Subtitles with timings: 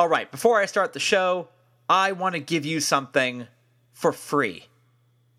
[0.00, 1.48] All right, before I start the show,
[1.86, 3.48] I want to give you something
[3.92, 4.64] for free.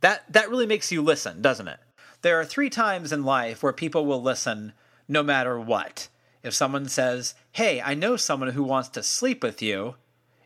[0.02, 1.80] That that really makes you listen, doesn't it?
[2.22, 4.74] There are 3 times in life where people will listen
[5.08, 6.10] no matter what.
[6.44, 9.96] If someone says, "Hey, I know someone who wants to sleep with you,"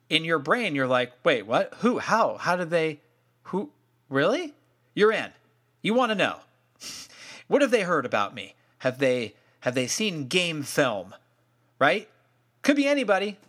[0.10, 1.74] in your brain you're like, "Wait, what?
[1.80, 2.00] Who?
[2.00, 2.38] How?
[2.38, 3.02] How did they
[3.52, 3.74] who
[4.08, 4.54] really?"
[4.94, 5.34] You're in.
[5.82, 6.40] You want to know.
[7.50, 8.56] what have they heard about me?
[8.78, 11.14] Have they have they seen game film?
[11.80, 12.08] Right?
[12.62, 13.40] Could be anybody.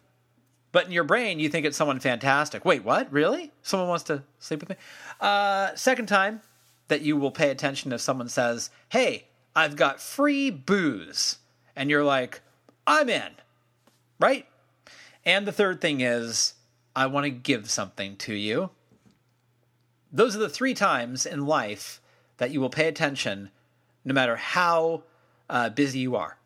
[0.76, 2.66] But in your brain, you think it's someone fantastic.
[2.66, 3.10] Wait, what?
[3.10, 3.50] Really?
[3.62, 4.76] Someone wants to sleep with me?
[5.22, 6.42] Uh, second time
[6.88, 11.38] that you will pay attention if someone says, Hey, I've got free booze.
[11.74, 12.42] And you're like,
[12.86, 13.30] I'm in.
[14.20, 14.44] Right?
[15.24, 16.52] And the third thing is,
[16.94, 18.68] I want to give something to you.
[20.12, 22.02] Those are the three times in life
[22.36, 23.48] that you will pay attention
[24.04, 25.04] no matter how
[25.48, 26.36] uh, busy you are.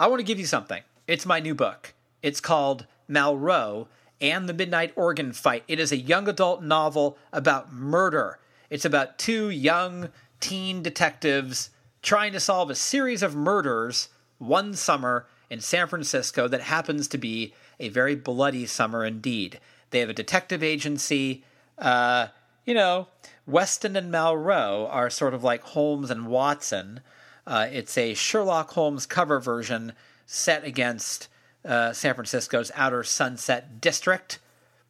[0.00, 0.82] I want to give you something.
[1.06, 1.92] It's my new book.
[2.22, 3.86] It's called Malraux
[4.20, 5.64] and the Midnight Organ Fight.
[5.68, 8.38] It is a young adult novel about murder.
[8.70, 11.70] It's about two young teen detectives
[12.02, 17.18] trying to solve a series of murders one summer in San Francisco that happens to
[17.18, 19.60] be a very bloody summer indeed.
[19.90, 21.44] They have a detective agency.
[21.78, 22.28] Uh,
[22.64, 23.08] you know,
[23.46, 27.00] Weston and Malraux are sort of like Holmes and Watson.
[27.46, 29.92] Uh, it's a Sherlock Holmes cover version
[30.26, 31.28] set against
[31.66, 34.38] uh, San Francisco's outer Sunset District.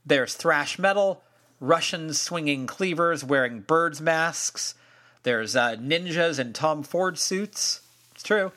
[0.04, 1.22] There's thrash metal,
[1.60, 4.74] Russians swinging cleavers wearing birds' masks.
[5.22, 7.80] There's uh, ninjas in Tom Ford suits.
[8.12, 8.52] It's true.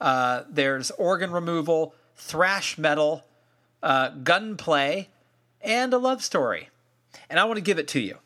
[0.00, 3.24] Uh, there's organ removal, thrash metal,
[3.82, 5.08] uh, gunplay,
[5.60, 6.68] and a love story.
[7.30, 8.18] And I want to give it to you.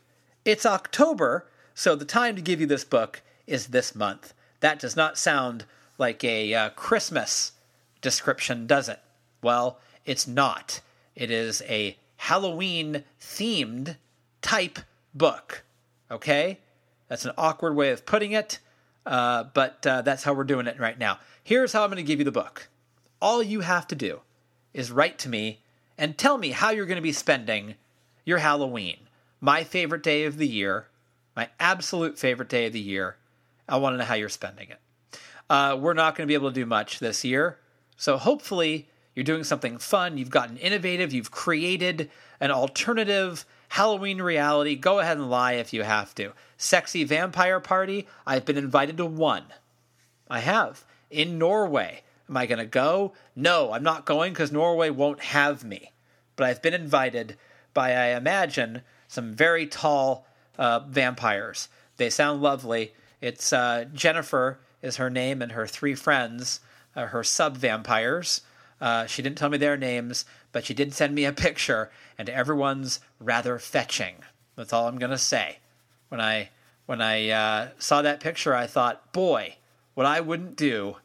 [0.44, 4.32] It's October, so the time to give you this book is this month.
[4.60, 5.64] That does not sound
[5.98, 7.52] like a uh, Christmas
[8.00, 9.00] description, does it?
[9.42, 10.80] Well, it's not.
[11.14, 13.96] It is a Halloween themed
[14.42, 14.78] type
[15.14, 15.64] book.
[16.10, 16.58] Okay?
[17.08, 18.58] That's an awkward way of putting it,
[19.04, 21.18] uh, but uh, that's how we're doing it right now.
[21.42, 22.68] Here's how I'm going to give you the book.
[23.20, 24.20] All you have to do
[24.74, 25.60] is write to me
[25.96, 27.76] and tell me how you're going to be spending
[28.24, 28.98] your Halloween
[29.40, 30.88] my favorite day of the year,
[31.34, 33.16] my absolute favorite day of the year.
[33.68, 34.80] I want to know how you're spending it.
[35.48, 37.58] Uh, we're not going to be able to do much this year.
[37.96, 40.18] So hopefully you're doing something fun.
[40.18, 41.12] You've gotten innovative.
[41.12, 44.76] You've created an alternative Halloween reality.
[44.76, 46.32] Go ahead and lie if you have to.
[46.58, 48.06] Sexy vampire party.
[48.26, 49.44] I've been invited to one.
[50.28, 50.84] I have.
[51.10, 52.02] In Norway.
[52.28, 53.14] Am I going to go?
[53.34, 55.92] No, I'm not going because Norway won't have me.
[56.36, 57.36] But I've been invited
[57.72, 60.26] by, I imagine, some very tall
[60.58, 61.68] uh, vampires.
[61.96, 62.92] They sound lovely.
[63.22, 66.60] It's uh, Jennifer is her name, and her three friends,
[66.94, 68.42] uh, her sub vampires.
[68.80, 72.28] Uh, she didn't tell me their names, but she did send me a picture, and
[72.28, 74.16] everyone's rather fetching.
[74.56, 75.58] That's all I'm gonna say.
[76.08, 76.50] When I
[76.86, 79.56] when I uh, saw that picture, I thought, boy,
[79.94, 80.96] what I wouldn't do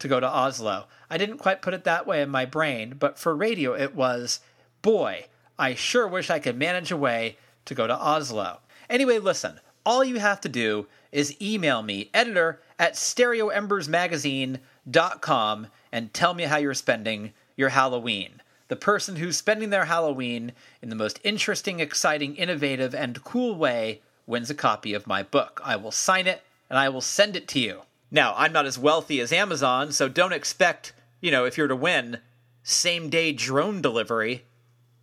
[0.00, 0.86] to go to Oslo.
[1.10, 4.40] I didn't quite put it that way in my brain, but for radio, it was,
[4.82, 5.26] boy,
[5.58, 8.60] I sure wish I could manage a way to go to Oslo.
[8.88, 16.34] Anyway, listen, all you have to do is email me, editor at stereoembersmagazine.com, and tell
[16.34, 18.40] me how you're spending your Halloween.
[18.68, 24.02] The person who's spending their Halloween in the most interesting, exciting, innovative, and cool way
[24.26, 25.60] wins a copy of my book.
[25.64, 27.82] I will sign it and I will send it to you.
[28.10, 31.76] Now, I'm not as wealthy as Amazon, so don't expect, you know, if you're to
[31.76, 32.18] win,
[32.62, 34.44] same day drone delivery.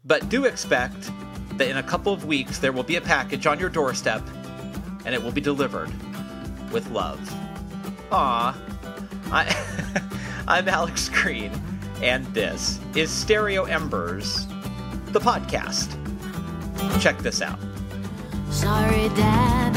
[0.04, 1.10] But do expect
[1.58, 4.22] that in a couple of weeks there will be a package on your doorstep
[5.06, 5.90] and it will be delivered
[6.72, 7.20] with love.
[8.12, 8.56] Ah,
[9.32, 9.46] I,
[10.48, 11.52] I'm Alex Green,
[12.04, 14.46] and this is Stereo Embers,
[15.08, 15.90] the podcast.
[17.02, 17.58] Check this out.
[18.52, 19.76] Sorry, Dad,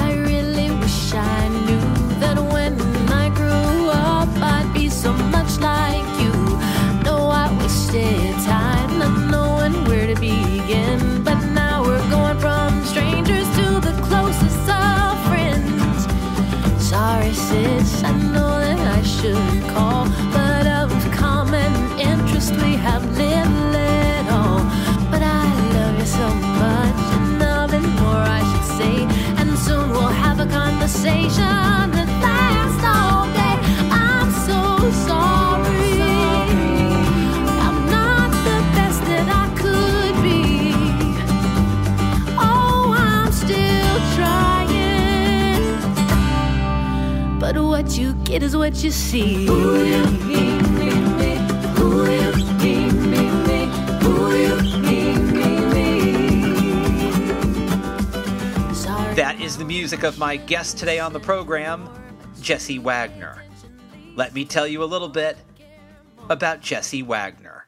[48.39, 49.47] it is what you see.
[49.47, 51.91] You, me, you, me, you,
[55.75, 55.95] me.
[58.73, 59.15] Sorry.
[59.17, 61.91] That is the music of my guest today on the program,
[62.41, 63.43] Jesse Wagner.
[64.15, 65.37] Let me tell you a little bit
[66.31, 67.67] about Jesse Wagner.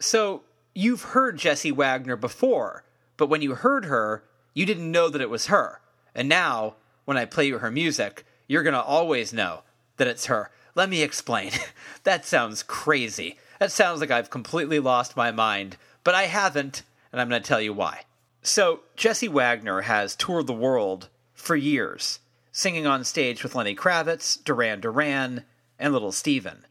[0.00, 0.42] So,
[0.74, 2.84] you've heard Jesse Wagner before,
[3.16, 4.24] but when you heard her,
[4.54, 5.80] you didn't know that it was her.
[6.16, 6.74] And now,
[7.04, 9.60] when I play you her music, you're going to always know
[9.96, 10.50] that it's her.
[10.74, 11.52] Let me explain.
[12.04, 13.38] that sounds crazy.
[13.60, 16.82] That sounds like I've completely lost my mind, but I haven't,
[17.12, 18.02] and I'm going to tell you why.
[18.42, 22.18] So, Jesse Wagner has toured the world for years,
[22.52, 25.44] singing on stage with Lenny Kravitz, Duran Duran,
[25.78, 26.66] and Little Steven.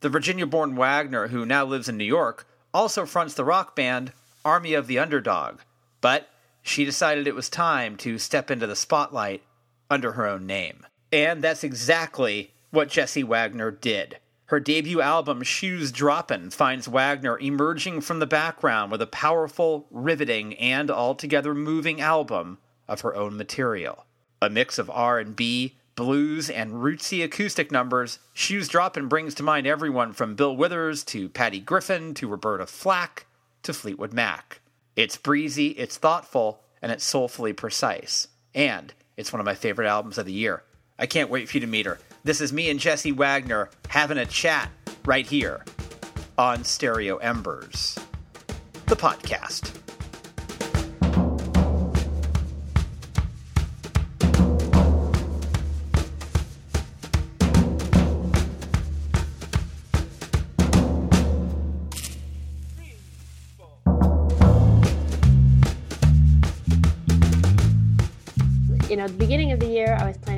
[0.00, 4.12] The Virginia born Wagner, who now lives in New York, also fronts the rock band
[4.44, 5.60] Army of the Underdog,
[6.00, 6.28] but
[6.60, 9.42] she decided it was time to step into the spotlight
[9.90, 10.86] under her own name.
[11.12, 14.18] And that's exactly what Jesse Wagner did.
[14.46, 20.54] Her debut album, Shoes Droppin', finds Wagner emerging from the background with a powerful, riveting,
[20.54, 24.04] and altogether moving album of her own material.
[24.42, 30.12] A mix of R&B, blues, and rootsy acoustic numbers, Shoes Droppin' brings to mind everyone
[30.12, 33.26] from Bill Withers to Patty Griffin to Roberta Flack
[33.62, 34.60] to Fleetwood Mac.
[34.94, 38.28] It's breezy, it's thoughtful, and it's soulfully precise.
[38.54, 40.62] And it's one of my favorite albums of the year.
[40.98, 41.98] I can't wait for you to meet her.
[42.24, 44.70] This is me and Jesse Wagner having a chat
[45.04, 45.62] right here
[46.38, 47.98] on Stereo Embers,
[48.86, 49.78] the podcast.
[68.94, 70.33] you know, the beginning of the year, I was planning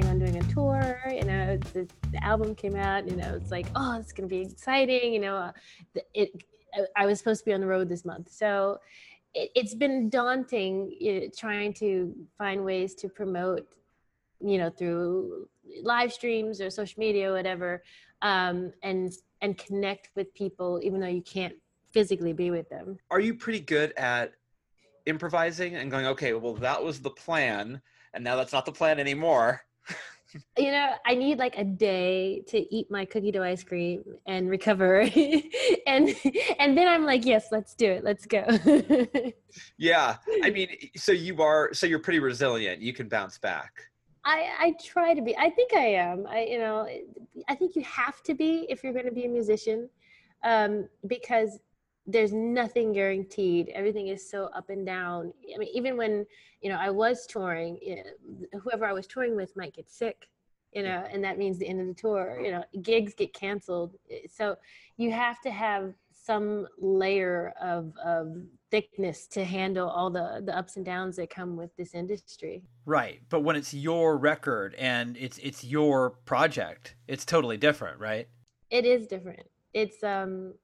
[1.58, 3.08] the, the album came out.
[3.08, 5.12] You know, it's like, oh, it's gonna be exciting.
[5.12, 5.52] You know,
[6.14, 6.44] it.
[6.94, 8.78] I was supposed to be on the road this month, so
[9.32, 13.66] it, has been daunting you know, trying to find ways to promote.
[14.40, 15.48] You know, through
[15.82, 17.82] live streams or social media, or whatever,
[18.20, 21.54] um, and and connect with people, even though you can't
[21.90, 22.98] physically be with them.
[23.10, 24.34] Are you pretty good at
[25.06, 27.80] improvising and going, okay, well, that was the plan
[28.16, 29.62] and now that's not the plan anymore.
[30.58, 34.48] you know, I need like a day to eat my cookie dough ice cream and
[34.48, 35.00] recover,
[35.86, 36.14] and
[36.58, 38.44] and then I'm like, yes, let's do it, let's go.
[39.78, 42.82] yeah, I mean, so you are, so you're pretty resilient.
[42.82, 43.72] You can bounce back.
[44.24, 45.36] I, I try to be.
[45.36, 46.26] I think I am.
[46.26, 46.88] I you know
[47.48, 49.88] I think you have to be if you're going to be a musician,
[50.42, 51.60] um, because
[52.06, 53.68] there's nothing guaranteed.
[53.70, 55.32] Everything is so up and down.
[55.54, 56.24] I mean, even when
[56.60, 60.28] you know I was touring, you know, whoever I was touring with might get sick,
[60.72, 62.40] you know, and that means the end of the tour.
[62.42, 63.96] You know, gigs get canceled.
[64.32, 64.56] So
[64.96, 68.34] you have to have some layer of, of
[68.70, 72.62] thickness to handle all the the ups and downs that come with this industry.
[72.84, 78.28] Right, but when it's your record and it's it's your project, it's totally different, right?
[78.70, 79.48] It is different.
[79.72, 80.54] It's um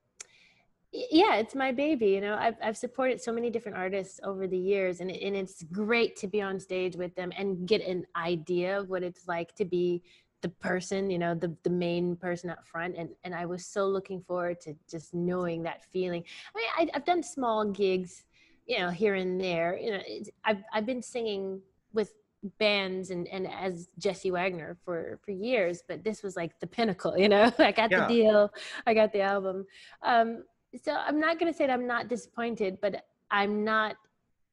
[1.12, 4.58] yeah it's my baby you know I've, I've supported so many different artists over the
[4.58, 8.06] years and, it, and it's great to be on stage with them and get an
[8.16, 10.02] idea of what it's like to be
[10.40, 13.86] the person you know the, the main person up front and, and i was so
[13.86, 16.24] looking forward to just knowing that feeling
[16.54, 18.24] i mean I, have done small gigs
[18.66, 20.00] you know here and there you know
[20.44, 21.60] I've, I've been singing
[21.92, 22.12] with
[22.58, 27.16] bands and, and as Jesse Wagner for for years, but this was like the pinnacle,
[27.18, 27.52] you know.
[27.58, 28.06] I got yeah.
[28.06, 28.52] the deal,
[28.86, 29.66] I got the album.
[30.02, 30.42] Um,
[30.80, 33.96] so I'm not going to say that I'm not disappointed, but I'm not.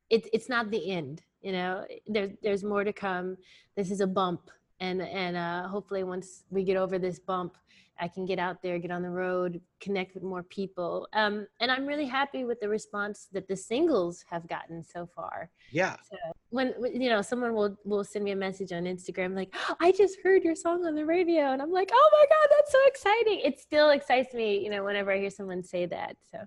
[0.09, 1.21] It's it's not the end.
[1.41, 3.37] You know, there's there's more to come.
[3.75, 4.49] This is a bump,
[4.79, 7.57] and and uh, hopefully once we get over this bump,
[7.99, 11.07] I can get out there, get on the road, connect with more people.
[11.13, 15.49] Um, and I'm really happy with the response that the singles have gotten so far.
[15.71, 15.97] Yeah.
[16.09, 16.17] So
[16.49, 19.91] when you know someone will will send me a message on Instagram like, oh, "I
[19.91, 22.79] just heard your song on the radio," and I'm like, "Oh my god, that's so
[22.85, 26.15] exciting!" It still excites me, you know, whenever I hear someone say that.
[26.31, 26.39] So.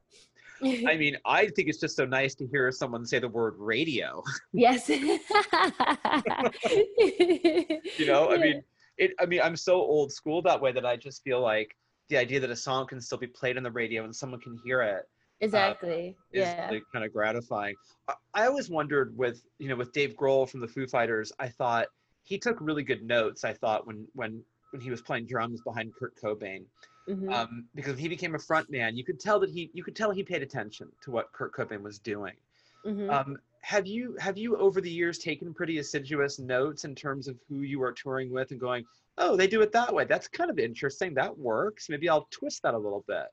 [0.89, 4.23] I mean, I think it's just so nice to hear someone say the word radio.
[4.53, 4.89] Yes.
[4.89, 5.19] you
[8.07, 8.63] know, I mean,
[8.99, 11.77] it i mean i'm so old school that way that i just feel like
[12.09, 14.59] the idea that a song can still be played on the radio and someone can
[14.65, 17.75] hear it uh, exactly uh, yeah like kind of gratifying
[18.09, 21.49] I, I always wondered with you know with dave grohl from the foo fighters i
[21.49, 21.87] thought
[22.23, 25.93] he took really good notes i thought when when when he was playing drums behind
[25.99, 26.65] kurt cobain
[27.09, 27.31] mm-hmm.
[27.31, 30.11] um, because he became a front man you could tell that he you could tell
[30.11, 32.35] he paid attention to what kurt cobain was doing
[32.87, 33.11] mm-hmm.
[33.11, 37.37] um, have you have you over the years taken pretty assiduous notes in terms of
[37.49, 38.85] who you are touring with and going
[39.19, 42.63] oh they do it that way that's kind of interesting that works maybe i'll twist
[42.63, 43.27] that a little bit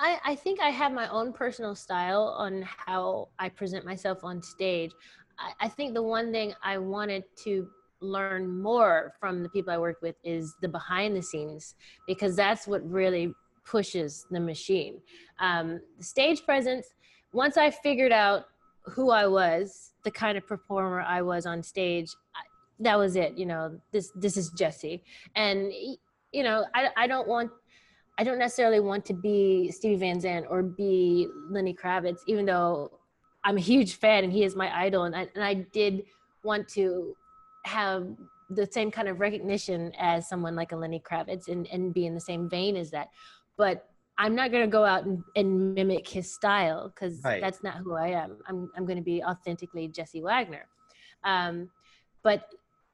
[0.00, 4.40] I, I think I have my own personal style on how I present myself on
[4.40, 4.92] stage.
[5.38, 7.68] I, I think the one thing I wanted to
[8.00, 11.74] learn more from the people I work with is the behind the scenes
[12.06, 15.00] because that's what really pushes the machine.
[15.38, 16.94] Um, the stage presence,
[17.32, 18.46] once I figured out
[18.84, 22.40] who I was, the kind of performer I was on stage, I,
[22.80, 23.36] that was it.
[23.36, 25.02] You know, this this is Jesse,
[25.36, 25.70] and
[26.32, 27.50] you know, I I don't want.
[28.18, 32.90] I don't necessarily want to be Stevie Van Zandt or be Lenny Kravitz, even though
[33.44, 35.04] I'm a huge fan and he is my idol.
[35.04, 36.04] And I, and I did
[36.44, 37.16] want to
[37.64, 38.06] have
[38.50, 42.14] the same kind of recognition as someone like a Lenny Kravitz and, and be in
[42.14, 43.08] the same vein as that.
[43.56, 43.86] But
[44.18, 47.40] I'm not going to go out and, and, mimic his style because right.
[47.40, 48.36] that's not who I am.
[48.46, 50.66] I'm, I'm going to be authentically Jesse Wagner.
[51.24, 51.70] Um,
[52.22, 52.46] but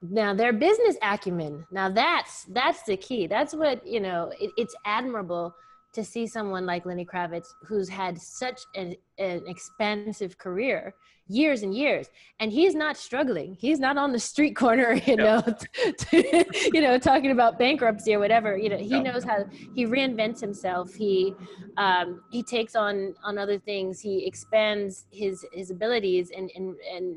[0.03, 3.27] now their business acumen, now that's, that's the key.
[3.27, 5.55] That's what, you know, it, it's admirable
[5.97, 10.95] to see someone like Lenny Kravitz, who's had such an, an, expansive career,
[11.27, 13.57] years and years, and he's not struggling.
[13.59, 15.43] He's not on the street corner, you know,
[16.13, 18.59] you know, talking about bankruptcy or whatever.
[18.59, 20.95] You know, he knows how he reinvents himself.
[20.95, 21.35] He
[21.79, 23.99] um, he takes on on other things.
[23.99, 27.17] He expands his his abilities and and and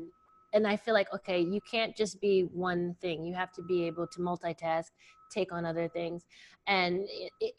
[0.54, 3.26] and I feel like okay, you can't just be one thing.
[3.26, 4.90] You have to be able to multitask,
[5.30, 6.24] take on other things.
[6.66, 7.08] And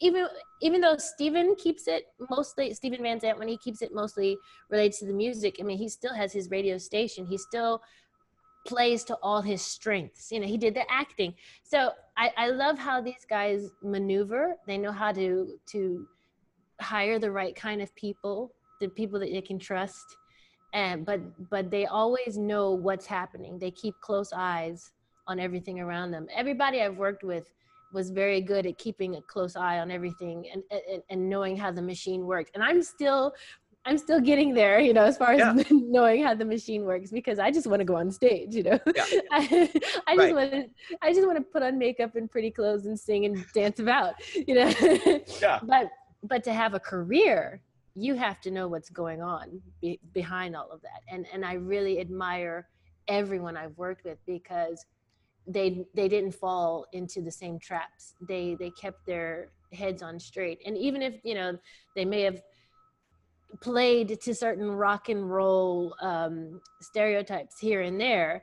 [0.00, 0.26] even
[0.60, 4.36] even though Steven keeps it mostly Steven Van Zandt when he keeps it mostly
[4.70, 7.26] related to the music I mean he still has his radio station.
[7.26, 7.82] He still
[8.64, 10.30] plays to all his strengths.
[10.30, 11.34] You know he did the acting.
[11.62, 14.56] So I, I love how these guys maneuver.
[14.66, 16.06] They know how to to
[16.80, 20.16] hire the right kind of people the people that they can trust.
[20.74, 23.58] And but but they always know what's happening.
[23.58, 24.92] They keep close eyes
[25.26, 26.26] on everything around them.
[26.34, 27.50] Everybody i've worked with
[27.92, 31.70] was very good at keeping a close eye on everything and, and, and knowing how
[31.70, 32.50] the machine worked.
[32.54, 33.34] And I'm still
[33.84, 35.62] I'm still getting there, you know, as far as yeah.
[35.70, 38.78] knowing how the machine works because I just want to go on stage, you know.
[38.94, 39.04] Yeah.
[39.32, 39.70] I,
[40.06, 40.34] I, just right.
[40.34, 40.66] want to
[41.02, 44.14] I just want to put on makeup and pretty clothes and sing and dance about,
[44.34, 44.72] you know.
[45.40, 45.58] yeah.
[45.62, 45.90] But
[46.22, 47.60] but to have a career,
[47.94, 51.02] you have to know what's going on be, behind all of that.
[51.10, 52.68] And and I really admire
[53.08, 54.86] everyone I've worked with because
[55.46, 58.14] they they didn't fall into the same traps.
[58.28, 60.60] They they kept their heads on straight.
[60.66, 61.58] And even if you know
[61.96, 62.40] they may have
[63.60, 68.42] played to certain rock and roll um, stereotypes here and there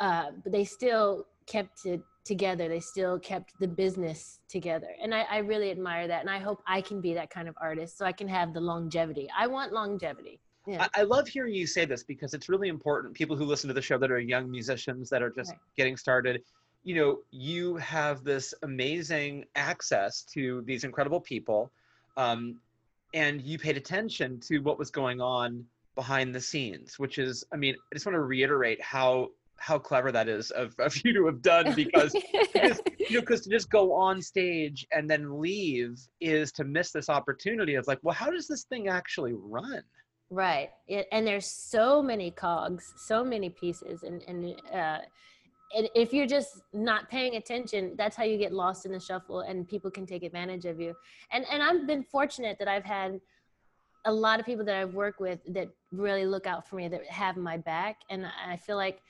[0.00, 2.68] uh, but they still kept it together.
[2.68, 4.88] They still kept the business together.
[5.02, 6.20] And I, I really admire that.
[6.20, 8.60] And i hope i can be that kind of artist so i can have the
[8.60, 9.28] longevity.
[9.36, 10.86] I want longevity yeah.
[10.94, 13.14] I, I, love hearing you say this because it's really important.
[13.14, 15.60] People who listen to the show that are young musicians that are just right.
[15.76, 16.42] getting started,
[16.84, 21.70] you know, you have this amazing access to these incredible people,
[22.16, 22.56] um,
[23.14, 25.64] and you paid attention to what was going on
[25.94, 30.10] behind the scenes, which is, I mean, I just want to reiterate how how clever
[30.10, 33.70] that is of, of you to have done because, because you know because to just
[33.70, 38.30] go on stage and then leave is to miss this opportunity of like well how
[38.30, 39.82] does this thing actually run
[40.30, 40.70] Right.
[40.86, 44.04] It, and there's so many cogs, so many pieces.
[44.04, 44.98] And, and, uh,
[45.76, 49.40] and if you're just not paying attention, that's how you get lost in the shuffle
[49.40, 50.94] and people can take advantage of you.
[51.32, 53.20] And, and I've been fortunate that I've had
[54.04, 57.04] a lot of people that I've worked with that really look out for me, that
[57.06, 57.98] have my back.
[58.08, 59.00] And I feel like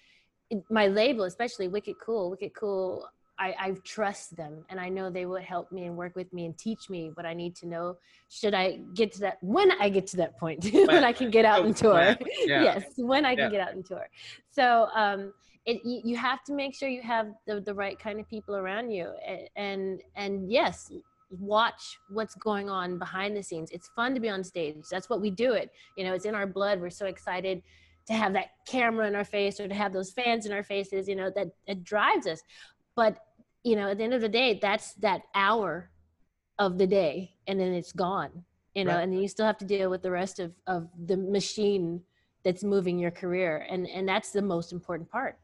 [0.71, 3.07] my label, especially Wicked Cool, Wicked Cool
[3.41, 6.45] I, I trust them and I know they will help me and work with me
[6.45, 7.97] and teach me what I need to know.
[8.29, 11.47] Should I get to that when I get to that point when I can get
[11.47, 12.17] out and tour?
[12.45, 12.63] Yeah.
[12.63, 14.09] yes, when I can get out and tour.
[14.51, 15.33] So um,
[15.65, 18.57] it, you, you have to make sure you have the, the right kind of people
[18.57, 20.91] around you and, and and yes
[21.39, 25.21] watch what's going on behind the scenes it's fun to be on stage that's what
[25.21, 27.63] we do it you know it's in our blood we're so excited
[28.07, 31.07] to have that camera in our face or to have those fans in our faces
[31.07, 32.43] you know that it drives us
[32.97, 33.19] but
[33.63, 35.91] you know, at the end of the day, that's that hour
[36.59, 39.03] of the day and then it's gone, you know, right.
[39.03, 42.03] and then you still have to deal with the rest of, of the machine
[42.43, 43.67] that's moving your career.
[43.69, 45.39] And, and that's the most important part.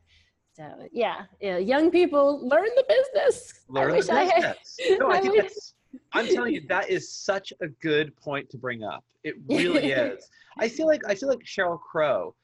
[0.54, 3.52] So yeah, yeah young people learn the business.
[3.68, 4.16] Learn the business.
[4.16, 4.56] I had,
[4.98, 5.74] no, I, I think that's,
[6.12, 9.04] I'm telling you, that is such a good point to bring up.
[9.24, 10.28] It really is.
[10.58, 12.34] I feel like I feel like Sheryl Crow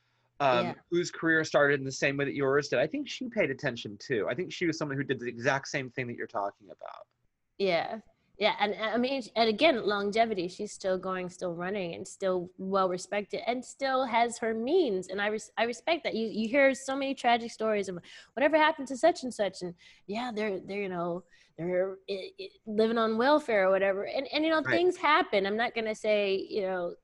[0.43, 0.75] um, yeah.
[0.91, 2.79] whose career started in the same way that yours did.
[2.79, 4.27] I think she paid attention too.
[4.29, 7.07] I think she was someone who did the exact same thing that you're talking about.
[7.59, 7.99] Yeah.
[8.39, 10.49] Yeah, and I mean, and again, longevity.
[10.49, 15.09] She's still going, still running, and still well respected, and still has her means.
[15.09, 16.15] And I, res- I respect that.
[16.15, 17.99] You, you hear so many tragic stories of
[18.35, 19.75] whatever happened to such and such, and
[20.09, 21.23] yeah, they're, they're, you know,
[21.57, 24.05] they're it, it, living on welfare or whatever.
[24.05, 24.75] And and you know, right.
[24.75, 25.47] things happen.
[25.47, 26.95] I'm not gonna say, you know,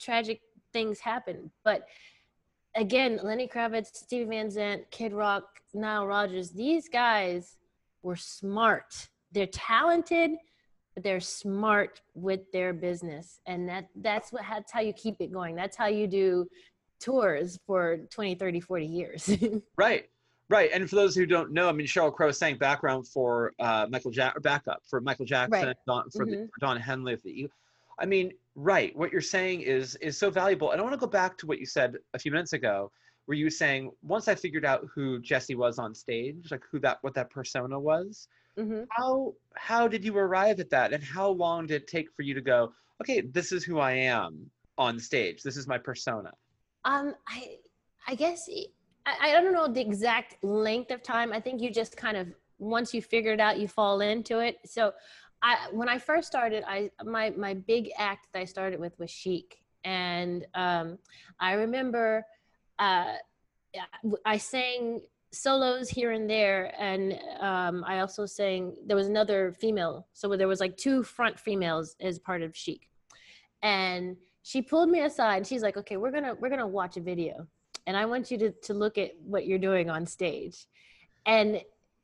[0.00, 0.40] tragic
[0.72, 1.86] things happen, but
[2.74, 7.56] again, Lenny Kravitz, Stevie Van Zandt, Kid Rock, Nile Rodgers, these guys
[8.02, 9.08] were smart.
[9.32, 10.32] They're talented,
[10.94, 13.40] but they're smart with their business.
[13.46, 15.54] And that that's what that's how you keep it going.
[15.56, 16.46] That's how you do
[17.00, 19.36] tours for 20, 30, 40 years.
[19.76, 20.08] Right.
[20.50, 20.70] Right.
[20.74, 24.10] And for those who don't know, I mean, Sheryl Crow sang background for uh, Michael
[24.10, 25.76] Jack, backup for Michael Jackson, Right.
[25.86, 26.48] Don, for, the, Mhm.
[26.52, 27.48] for Don Henley the.
[27.98, 28.96] I mean, right.
[28.96, 30.70] What you're saying is is so valuable.
[30.70, 32.90] And I want to go back to what you said a few minutes ago,
[33.26, 36.78] where you were saying once I figured out who Jesse was on stage, like who
[36.80, 41.28] that what that persona was, hmm how how did you arrive at that, and how
[41.28, 44.98] long did it take for you to go, okay, this is who I am on
[44.98, 45.42] stage.
[45.42, 46.32] This is my persona.
[46.84, 47.58] Um, I,
[48.06, 48.48] I guess
[49.06, 51.32] I, I don't know the exact length of time.
[51.32, 54.58] I think you just kind of once you figure it out, you fall into it.
[54.64, 54.92] So,
[55.44, 59.10] I when I first started, I my my big act that I started with was
[59.10, 60.98] Chic, and um,
[61.38, 62.24] I remember
[62.78, 63.12] uh,
[64.24, 68.74] I sang solos here and there, and um, I also sang.
[68.86, 72.88] There was another female, so there was like two front females as part of Chic,
[73.62, 75.38] and she pulled me aside.
[75.38, 77.46] And she's like okay we're gonna we're gonna watch a video.
[77.86, 80.66] And i want you to to look at what you're doing on stage.
[81.26, 81.60] And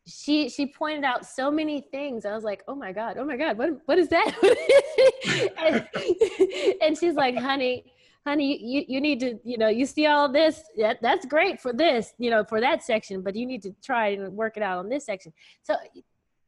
[0.07, 2.25] she she pointed out so many things.
[2.25, 4.33] I was like oh my god oh my god what what is that?
[5.59, 5.89] And,
[6.83, 7.85] and she's like honey
[8.27, 10.63] honey you, you need to you know you see all this?
[10.79, 14.09] That, that's great for this you know for that section but you need to try
[14.09, 15.33] and work it out on this section.
[15.63, 15.75] So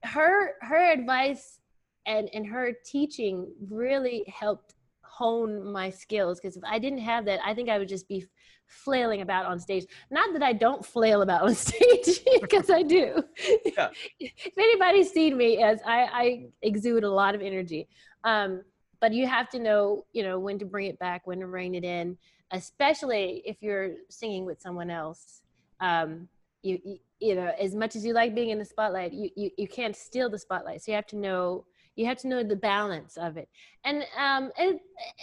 [0.05, 1.61] her her advice
[2.07, 7.41] and and her teaching really helped hone my skills because if I didn't have that,
[7.45, 8.25] I think I would just be
[8.73, 9.87] flailing about on stage.
[10.11, 13.23] Not that I don't flail about on stage, because I do.
[13.65, 13.91] Yeah.
[14.19, 17.89] if anybody's seen me, as I, I exude a lot of energy,
[18.25, 18.63] um,
[19.01, 21.75] but you have to know, you know, when to bring it back, when to rein
[21.75, 22.17] it in,
[22.53, 25.43] especially if you're singing with someone else.
[25.81, 26.29] Um,
[26.63, 29.51] you, you you know, as much as you like being in the spotlight, you, you
[29.57, 30.83] you can't steal the spotlight.
[30.83, 31.65] So you have to know
[31.97, 33.49] you have to know the balance of it.
[33.85, 34.81] And um and,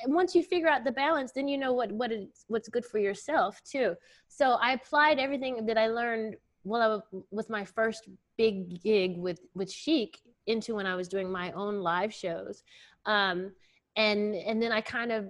[0.08, 3.00] once you figure out the balance then you know what what is what's good for
[3.00, 3.96] yourself too.
[4.28, 7.02] So i applied everything that i learned while i was
[7.32, 11.80] with my first big gig with with chic into when i was doing my own
[11.80, 12.64] live shows.
[13.06, 13.52] Um
[13.96, 15.30] and and then i kind of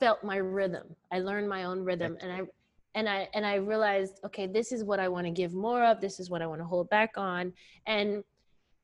[0.00, 0.96] felt my rhythm.
[1.12, 2.40] I learned my own rhythm and i
[2.94, 6.00] and i and i realized okay this is what i want to give more of.
[6.00, 7.52] This is what i want to hold back on.
[7.86, 8.24] And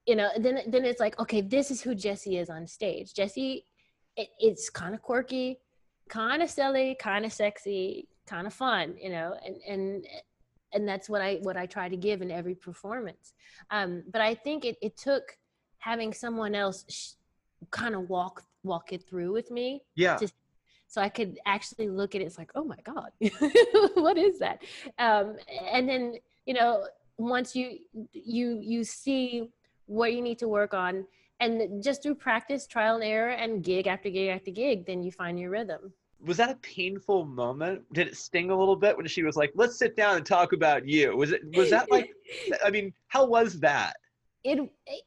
[0.06, 3.12] you know then then it's like okay this is who jesse is on stage.
[3.14, 3.64] Jesse
[4.16, 5.58] it, it's kind of quirky
[6.08, 10.06] kind of silly kind of sexy kind of fun you know and and
[10.72, 13.34] and that's what i what i try to give in every performance.
[13.70, 15.36] Um but i think it, it took
[15.78, 17.12] having someone else sh-
[17.70, 20.16] kind of walk walk it through with me Yeah.
[20.16, 20.28] to-
[20.88, 23.10] so i could actually look at it it's like oh my god
[23.94, 24.62] what is that?
[24.98, 25.36] Um
[25.72, 26.14] and then
[26.46, 26.86] you know
[27.18, 27.78] once you
[28.12, 29.50] you you see
[29.86, 31.06] what you need to work on
[31.40, 35.10] and just through practice trial and error and gig after gig after gig then you
[35.10, 37.82] find your rhythm was that a painful moment?
[37.92, 40.54] Did it sting a little bit when she was like, "Let's sit down and talk
[40.54, 41.14] about you"?
[41.14, 42.08] Was it was that like?
[42.64, 43.96] I mean, how was that?
[44.46, 44.58] it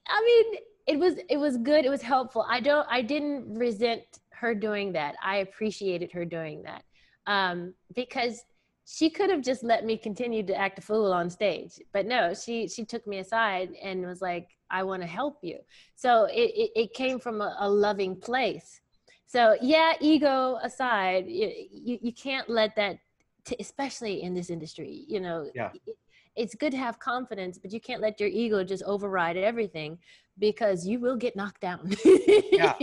[0.08, 4.04] i mean it was it was good it was helpful i don't i didn't resent
[4.32, 6.84] her doing that i appreciated her doing that
[7.26, 8.44] um because
[8.92, 12.34] she could have just let me continue to act a fool on stage but no
[12.34, 15.58] she she took me aside and was like i want to help you.
[15.96, 18.82] So it, it, it came from a, a loving place.
[19.28, 22.98] So yeah ego aside you, you, you can't let that
[23.46, 25.72] t- especially in this industry you know Yeah.
[25.74, 25.98] it-
[26.36, 29.98] it's good to have confidence but you can't let your ego just override everything
[30.40, 31.92] because you will get knocked down
[32.52, 32.74] Yeah.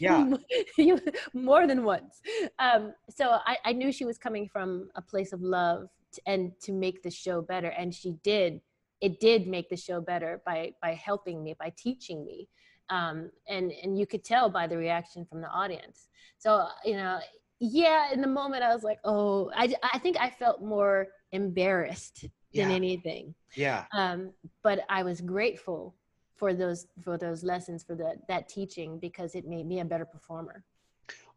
[0.00, 0.34] Yeah.
[0.78, 1.00] You-
[1.34, 2.20] more than once
[2.58, 6.52] um, so I, I knew she was coming from a place of love t- and
[6.62, 8.60] to make the show better and she did
[9.00, 12.48] it did make the show better by by helping me by teaching me
[12.90, 17.18] um, and and you could tell by the reaction from the audience so you know
[17.60, 22.22] yeah in the moment i was like oh i, I think i felt more embarrassed
[22.54, 22.74] than Yeah.
[22.82, 23.84] anything Yeah.
[23.94, 25.94] um, but i was grateful
[26.40, 30.06] for those for those lessons for that that teaching because it made me a better
[30.06, 30.64] performer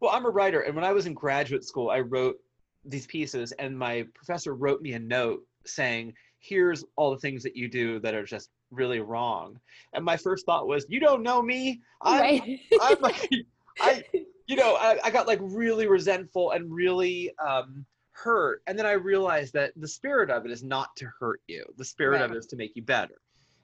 [0.00, 2.36] Well, I'm a writer, and when I was in graduate school, I wrote
[2.84, 7.56] these pieces, and my professor wrote me a note saying, "Here's all the things that
[7.56, 9.58] you do that are just really wrong."
[9.92, 11.80] And my first thought was, "You don't know me.
[12.02, 13.28] I'm, right I'm like,
[13.80, 14.04] I,
[14.46, 18.92] you know, I, I got like really resentful and really um, hurt, and then I
[18.92, 21.64] realized that the spirit of it is not to hurt you.
[21.78, 23.16] The spirit of it is to make you better.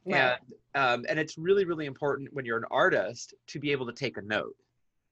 [0.06, 0.38] Right.
[0.74, 3.92] And um, and it's really really important when you're an artist to be able to
[3.92, 4.56] take a note.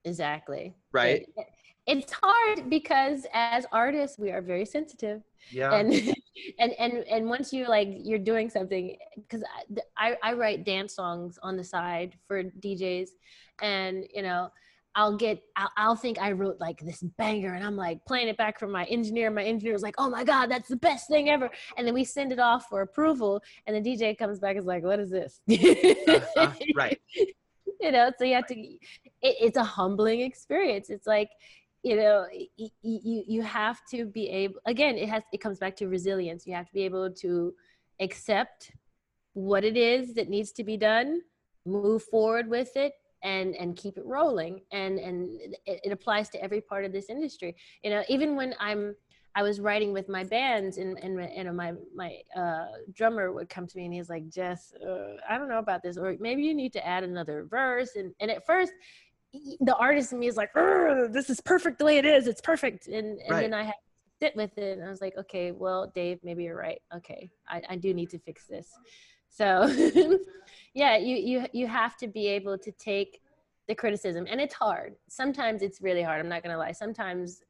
[0.05, 0.75] Exactly.
[0.93, 1.27] Right.
[1.37, 1.47] It-
[1.89, 5.23] it's hard because as artists we are very sensitive.
[5.51, 5.73] Yeah.
[5.75, 5.91] and
[6.59, 9.43] and and and once you like you're doing something because
[9.97, 13.09] I, I write dance songs on the side for djs
[13.63, 14.51] and you know
[14.95, 18.37] i'll get I'll, I'll think i wrote like this banger and i'm like playing it
[18.37, 21.29] back from my engineer my engineer engineer's like oh my god that's the best thing
[21.31, 21.51] ever.
[21.77, 24.67] And then we send it off for approval and the dj comes back and is
[24.67, 25.41] like what is this?
[25.49, 27.01] Uh-huh, right.
[27.81, 28.79] you know so you have to it,
[29.23, 30.91] it's a humbling experience.
[30.91, 31.31] It's like
[31.83, 35.59] you know y- y- you you have to be able again it has it comes
[35.59, 36.47] back to resilience.
[36.47, 37.53] You have to be able to
[38.01, 38.73] accept
[39.35, 41.21] what it is that needs to be done
[41.67, 42.93] move forward with it
[43.23, 47.11] and and keep it rolling and and it, it applies to every part of this
[47.11, 48.95] industry you know even when i'm
[49.39, 53.69] I was writing with my bands, and and, and my my uh, drummer would come
[53.69, 56.55] to me and he's like, "Jess, uh, I don't know about this, or maybe you
[56.55, 58.73] need to add another verse." And and at first,
[59.61, 60.53] the artist in me is like,
[61.13, 62.27] "This is perfect the way it is.
[62.27, 63.43] It's perfect." And and Right.
[63.43, 66.43] then I had to sit with it, and I was like, "Okay, well, Dave, maybe
[66.43, 66.81] you're right.
[66.97, 68.69] Okay, I, I do need to fix this."
[69.29, 69.67] So,
[70.75, 73.21] yeah, you you you have to be able to take
[73.69, 74.95] the criticism, and it's hard.
[75.09, 76.21] Sometimes it's really hard.
[76.21, 76.73] I'm not gonna lie.
[76.73, 77.43] Sometimes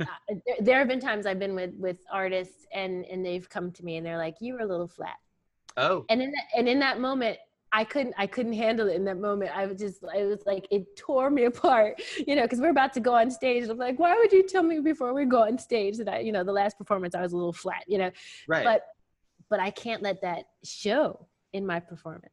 [0.00, 0.04] uh,
[0.46, 3.84] there, there have been times I've been with with artists and and they've come to
[3.84, 5.16] me and they're like, "You were a little flat,"
[5.76, 6.04] oh.
[6.08, 7.38] and in that, and in that moment.
[7.74, 9.50] I couldn't I couldn't handle it in that moment.
[9.56, 12.92] I was just it was like it tore me apart, you know, because we're about
[12.92, 13.66] to go on stage.
[13.66, 16.32] I'm like, why would you tell me before we go on stage that I, you
[16.32, 18.10] know, the last performance I was a little flat, you know,
[18.46, 18.62] Right.
[18.62, 18.82] but
[19.52, 22.24] but I can't let that show in my performance.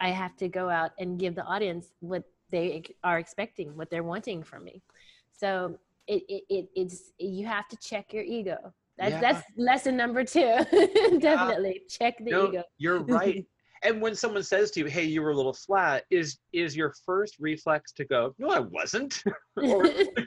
[0.00, 4.02] I have to go out and give the audience what they are expecting, what they're
[4.02, 4.82] wanting from me.
[5.30, 8.56] So it, it, it it's you have to check your ego.
[8.98, 9.20] That's Yeah.
[9.20, 10.56] that's lesson number two.
[11.20, 12.64] Definitely check the no, ego.
[12.78, 13.46] you're right.
[13.84, 16.92] and when someone says to you, "Hey, you were a little flat," is is your
[17.04, 19.22] first reflex to go, "No, I wasn't."
[19.56, 19.86] or what
[20.18, 20.26] are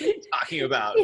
[0.00, 0.96] you talking about?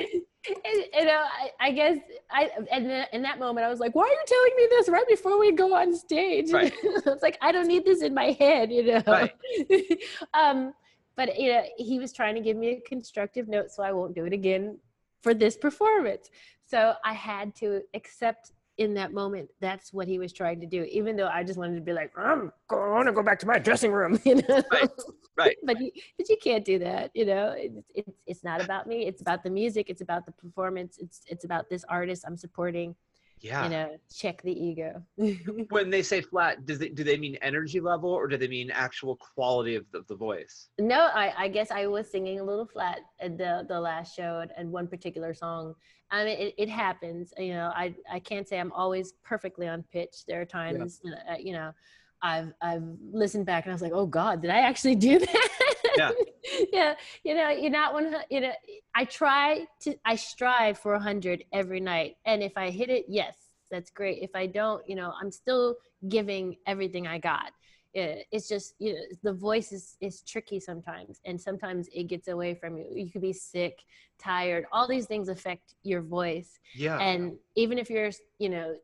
[0.47, 1.99] And, you know, I, I guess
[2.31, 4.89] I and then in that moment I was like, "Why are you telling me this
[4.89, 6.73] right before we go on stage?" Right.
[6.83, 9.03] it's like I don't need this in my head, you know.
[9.07, 9.33] Right.
[10.35, 10.75] um,
[11.17, 14.15] but you know, he was trying to give me a constructive note, so I won't
[14.15, 14.79] do it again
[15.23, 16.31] for this performance.
[16.67, 20.85] So I had to accept in that moment that's what he was trying to do,
[20.85, 23.59] even though I just wanted to be like, "I'm going to go back to my
[23.59, 24.63] dressing room," you know.
[24.71, 24.91] Right.
[25.37, 25.57] Right.
[25.65, 29.07] but you, but you can't do that you know it's, it's it's not about me
[29.07, 32.95] it's about the music it's about the performance it's it's about this artist i'm supporting
[33.45, 33.65] Yeah.
[33.65, 35.03] you know check the ego
[35.69, 38.71] when they say flat, does it do they mean energy level or do they mean
[38.71, 40.71] actual quality of the, of the voice?
[40.79, 44.39] no i i guess i was singing a little flat at the the last show
[44.41, 45.75] and, at one particular song
[46.11, 49.83] i mean it, it happens you know i i can't say i'm always perfectly on
[49.93, 51.71] pitch there are times uh, you know
[52.23, 55.49] I've I've listened back and I was like, oh God, did I actually do that?
[55.97, 56.11] Yeah.
[56.73, 56.95] yeah.
[57.23, 58.15] You know, you're not one.
[58.31, 58.53] You know,
[58.95, 59.95] I try to.
[60.05, 63.37] I strive for a hundred every night, and if I hit it, yes,
[63.71, 64.23] that's great.
[64.23, 65.77] If I don't, you know, I'm still
[66.09, 67.53] giving everything I got.
[67.97, 72.55] It's just you know the voice is is tricky sometimes, and sometimes it gets away
[72.55, 72.87] from you.
[72.93, 73.79] You could be sick,
[74.19, 74.65] tired.
[74.73, 76.99] All these things affect your voice Yeah.
[76.99, 78.75] and even if you're you know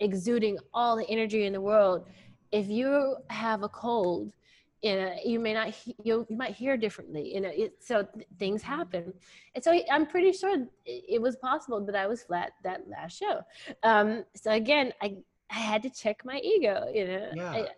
[0.00, 2.06] exuding all the energy in the world
[2.52, 4.32] if you have a cold
[4.82, 8.02] you know you may not he- you, you might hear differently you know it, so
[8.14, 9.12] th- things happen
[9.54, 13.18] and so i'm pretty sure it, it was possible that i was flat that last
[13.18, 13.40] show
[13.82, 15.16] um so again i
[15.50, 17.52] i had to check my ego you know Yeah.
[17.52, 17.68] I,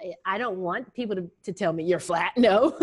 [0.00, 2.76] I, I don't want people to, to tell me you're flat no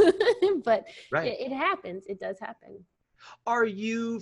[0.63, 1.27] but right.
[1.27, 2.83] it, it happens it does happen
[3.45, 4.21] Are you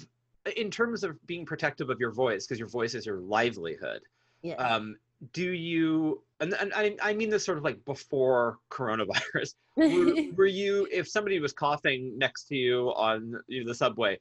[0.58, 4.01] in terms of being protective of your voice because your voice is your livelihood?
[4.43, 4.95] yeah Um,
[5.34, 10.45] do you and, and I, I mean this sort of like before coronavirus were, were
[10.45, 14.19] you if somebody was coughing next to you on you know, the subway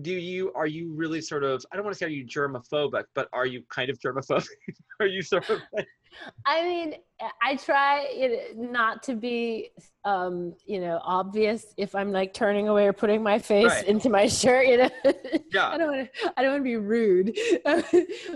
[0.00, 3.04] do you are you really sort of i don't want to say are you germophobic
[3.14, 4.46] but are you kind of germophobic
[5.00, 5.86] are you sort of like,
[6.46, 6.94] I mean,
[7.42, 8.06] I try
[8.54, 9.70] know, not to be,
[10.04, 13.88] um, you know, obvious if I'm like turning away or putting my face Right.
[13.88, 14.66] into my shirt.
[14.68, 14.90] You know,
[15.72, 16.32] I don't want to.
[16.36, 17.36] I don't want to be rude,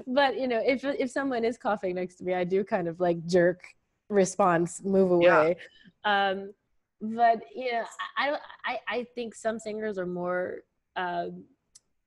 [0.09, 2.99] but you know, if if someone is coughing next to me, I do kind of
[2.99, 3.62] like jerk
[4.09, 5.57] response, move away
[6.05, 6.31] Yeah.
[6.31, 6.53] Um,
[7.01, 7.85] but you know,
[8.16, 8.38] I.
[8.64, 10.62] I I think some singers are more.
[10.99, 11.45] Um,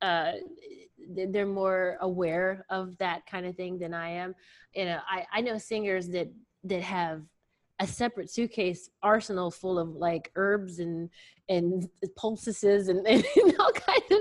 [0.01, 0.33] uh,
[1.09, 4.35] they're more aware of that kind of thing than I am.
[4.75, 6.27] You know, I, I know singers that
[6.63, 7.23] that have
[7.79, 11.09] a separate suitcase arsenal full of like herbs and
[11.49, 13.25] and poultices and, and
[13.59, 14.19] all kinds of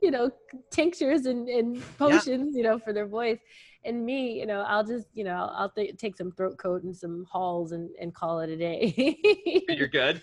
[0.00, 0.30] you know
[0.70, 3.38] tinctures and, and potions you know for their voice.
[3.84, 6.96] And me you know i'll just you know i'll th- take some throat coat and
[6.96, 9.64] some halls and, and call it a day.
[9.68, 10.22] You're good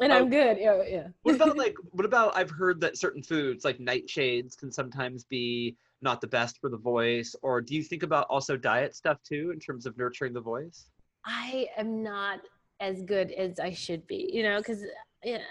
[0.00, 0.16] and Oh.
[0.16, 0.58] I'm good.
[0.58, 1.08] Yeah, yeah.
[1.22, 5.76] What about like what about I've heard that certain foods like nightshades can sometimes be
[6.02, 9.50] not the best for the voice or do you think about also diet stuff too
[9.52, 10.86] in terms of nurturing the voice?
[11.24, 12.40] I am not
[12.80, 14.82] as good as I should be, you know, because
[15.22, 15.42] yeah,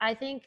[0.00, 0.42] I think,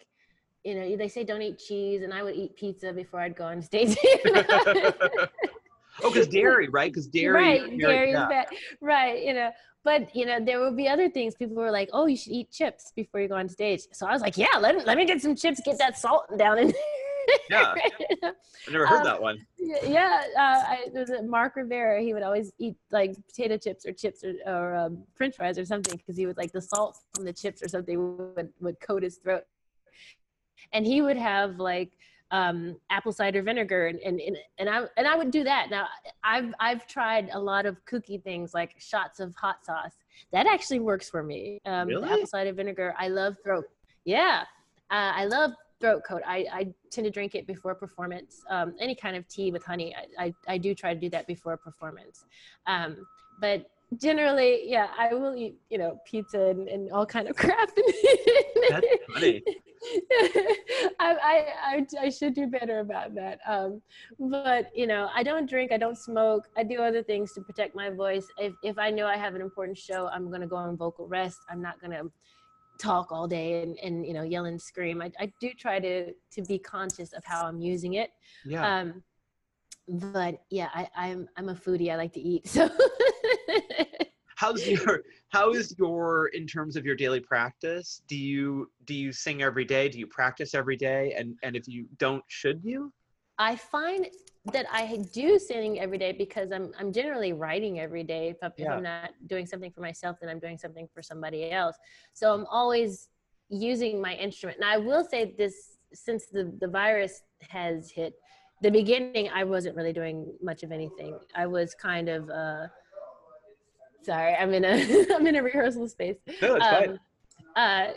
[0.64, 3.46] you know, they say don't eat cheese, and I would eat pizza before I'd go
[3.46, 3.96] on stage.
[6.04, 6.92] Oh, because dairy, right?
[6.92, 8.28] Because dairy, right, dairy is yeah.
[8.28, 8.48] bad.
[8.82, 9.52] Right, you know.
[9.84, 11.36] But you know, there will be other things.
[11.36, 14.12] People were like, "Oh, you should eat chips before you go on stage." So I
[14.12, 16.74] was like, "Yeah, let, let me get some chips, get that salt down in."
[17.50, 17.76] Yeah.
[18.24, 18.34] I
[18.72, 19.46] never heard Um, that one.
[19.58, 22.02] Yeah, uh, I, there was a Mark Rivera.
[22.02, 25.66] He would always eat like potato chips or chips or, or um, French fries or
[25.66, 29.04] something because he would like the salt from the chips or something would, would coat
[29.04, 29.44] his throat.
[30.72, 31.98] And he would have like
[32.32, 35.70] um, apple cider vinegar and, and and I and I would do that.
[35.70, 35.88] Now
[36.24, 39.94] I've I've tried a lot of kooky things like shots of hot sauce.
[40.32, 41.62] That actually works for me.
[41.66, 42.10] Um, Really?
[42.10, 42.94] apple cider vinegar.
[42.98, 43.66] I love throat.
[44.04, 44.44] Yeah,
[44.90, 46.22] uh, I love throat coat.
[46.26, 48.42] I, I tend to drink it before performance.
[48.50, 51.28] Um, any kind of tea with honey, I, I, I do try to do that
[51.28, 52.26] before performance.
[52.66, 53.06] Um,
[53.40, 57.70] but generally, yeah, I will eat, you know, pizza and, and all kind of crap.
[58.70, 59.44] That's funny.
[61.00, 63.40] I, I, I, I should do better about that.
[63.48, 63.82] Um,
[64.20, 67.76] but, you know, I don't drink, I don't smoke, I do other things to protect
[67.76, 68.28] my voice.
[68.38, 71.08] If, if I know I have an important show, I'm going to go on vocal
[71.08, 71.40] rest.
[71.50, 72.12] I'm not going to
[72.78, 76.14] talk all day and, and you know yell and scream I, I do try to
[76.14, 78.12] to be conscious of how i'm using it
[78.46, 78.82] Yeah.
[78.82, 79.02] um
[79.88, 82.70] but yeah I, i'm i'm a foodie i like to eat so
[84.36, 88.02] how's your how is your in terms of your daily practice?
[88.08, 89.90] Do you do you sing every day?
[89.90, 91.14] Do you practice every day?
[91.18, 92.94] And and if you don't, should you?
[93.40, 94.08] I find
[94.54, 98.30] that I do sing every day because I'm I'm generally writing every day.
[98.30, 98.74] If, I, if Yeah.
[98.74, 101.76] I'm not doing something for myself, then I'm doing something for somebody else.
[102.14, 103.10] So I'm always
[103.50, 104.60] using my instrument.
[104.60, 108.14] Now I will say this: since the the virus has hit,
[108.62, 111.20] the beginning I wasn't really doing much of anything.
[111.36, 112.68] I was kind of uh,
[114.08, 114.34] sorry.
[114.42, 114.76] I'm in a
[115.16, 116.90] I'm in a rehearsal space No, it's fine.
[116.90, 117.00] um,
[117.64, 117.88] uh,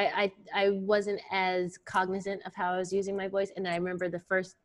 [0.00, 3.76] I, I I wasn't as cognizant of how I was using my voice, and I
[3.76, 4.56] remember the first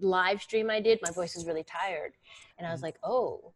[0.00, 2.12] live stream I did, my voice was really tired,
[2.56, 3.52] and I was like, oh,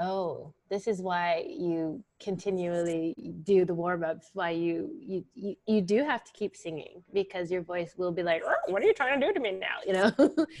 [0.00, 4.30] oh, this is why you continually do the warm ups.
[4.32, 4.74] Why you
[5.10, 8.72] you you you do have to keep singing because your voice will be like, "Oh,
[8.72, 9.76] what are you trying to do to me now?
[9.86, 10.10] You know.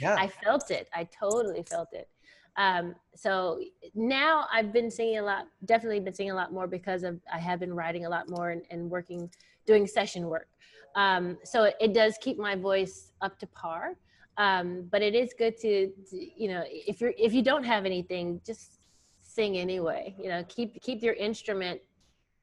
[0.04, 0.16] Yeah.
[0.24, 0.86] I felt it.
[0.94, 2.08] I totally felt it.
[2.56, 3.60] Um, so
[3.94, 7.38] now I've been singing a lot, definitely been singing a lot more because of I
[7.38, 9.30] have been writing a lot more and, and working,
[9.66, 10.48] doing session work.
[10.94, 13.94] Um, so it, does keep my voice up to par.
[14.36, 17.84] Um, but it is good to, to, you know, if you're if you don't have
[17.84, 18.78] anything, just
[19.20, 20.14] sing anyway.
[20.18, 21.80] You know, keep keep your instrument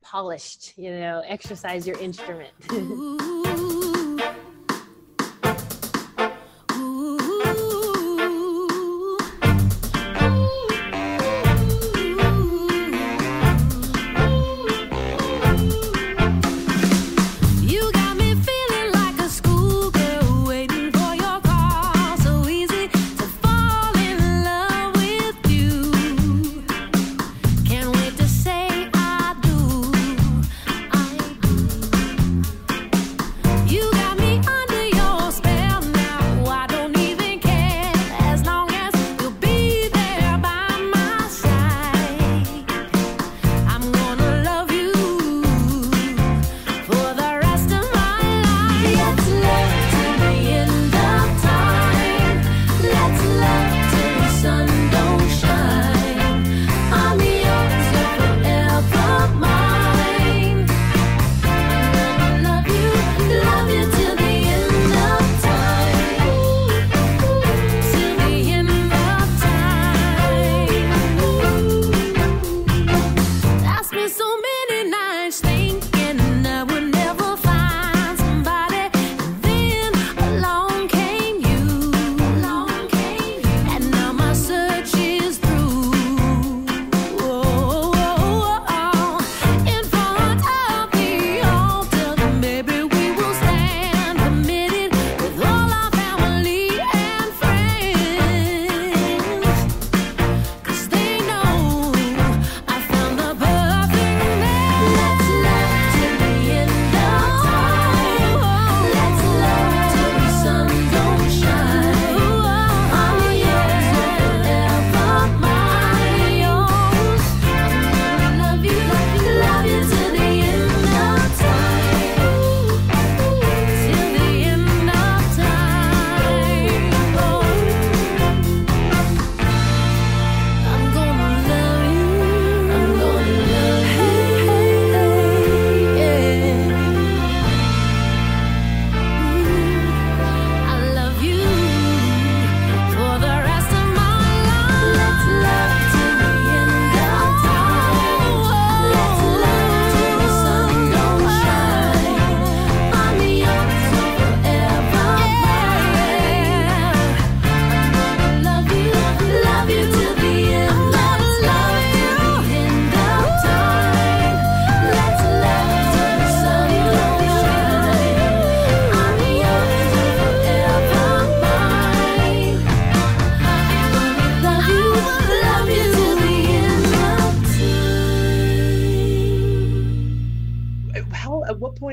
[0.02, 0.78] polished.
[0.78, 2.54] You know, exercise your instrument.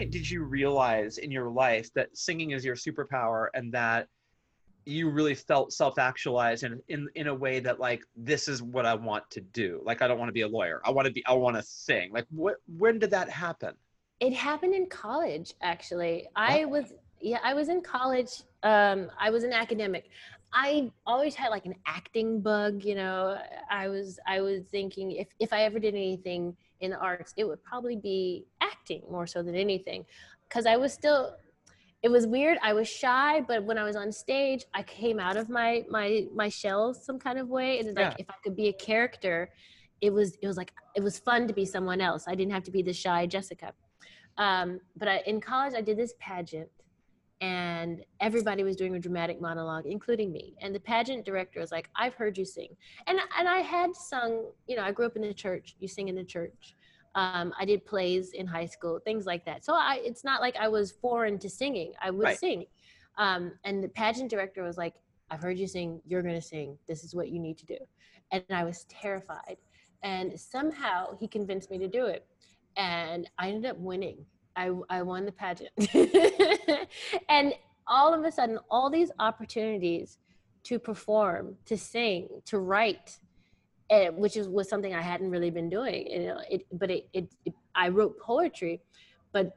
[0.06, 4.08] point did you realize in your life that singing is your superpower and that
[4.84, 8.94] you really felt self-actualized in, in in a way that like this is what I
[8.94, 9.82] want to do.
[9.84, 10.80] Like I don't want to be a lawyer.
[10.84, 12.12] I want to be I want to sing.
[12.12, 13.74] Like what when did that happen?
[14.20, 16.26] It happened in college, actually.
[16.36, 18.44] I was, yeah, I was in college.
[18.62, 20.08] Um, I was an academic.
[20.54, 23.36] I always had like an acting bug, you know.
[23.70, 27.44] I was, I was thinking if if I ever did anything in the arts, it
[27.44, 30.04] would probably be acting more so than anything,
[30.48, 31.36] because I was still.
[32.02, 32.58] It was weird.
[32.62, 36.26] I was shy, but when I was on stage, I came out of my my
[36.34, 38.16] my shell some kind of way, and like Yeah.
[38.18, 39.50] if I could be a character,
[40.00, 42.26] it was it was like it was fun to be someone else.
[42.28, 43.72] I didn't have to be the shy Jessica.
[44.38, 46.68] Um, but I, in college, I did this pageant,
[47.40, 50.54] and everybody was doing a dramatic monologue, including me.
[50.60, 54.50] And the pageant director was like, "I've heard you sing," and and I had sung.
[54.66, 55.76] You know, I grew up in the church.
[55.78, 56.74] You sing in the church.
[57.14, 59.64] Um, I did plays in high school, things like that.
[59.64, 61.92] So I, it's not like I was foreign to singing.
[62.02, 62.38] I would Right.
[62.38, 62.66] sing.
[63.16, 64.94] Um, and the pageant director was like,
[65.30, 66.00] "I've heard you sing.
[66.06, 66.78] You're gonna sing.
[66.86, 67.78] This is what you need to do."
[68.32, 69.56] And I was terrified.
[70.02, 72.26] And somehow he convinced me to do it
[72.76, 74.26] and I ended up winning.
[74.56, 75.70] I, I won the pageant.
[77.28, 77.54] and
[77.86, 80.18] all of a sudden, all these opportunities
[80.64, 83.18] to perform, to sing, to write,
[83.90, 86.10] eh, which is was something I hadn't really been doing.
[86.10, 88.80] You know, it, but it, it, it, I wrote poetry,
[89.32, 89.56] but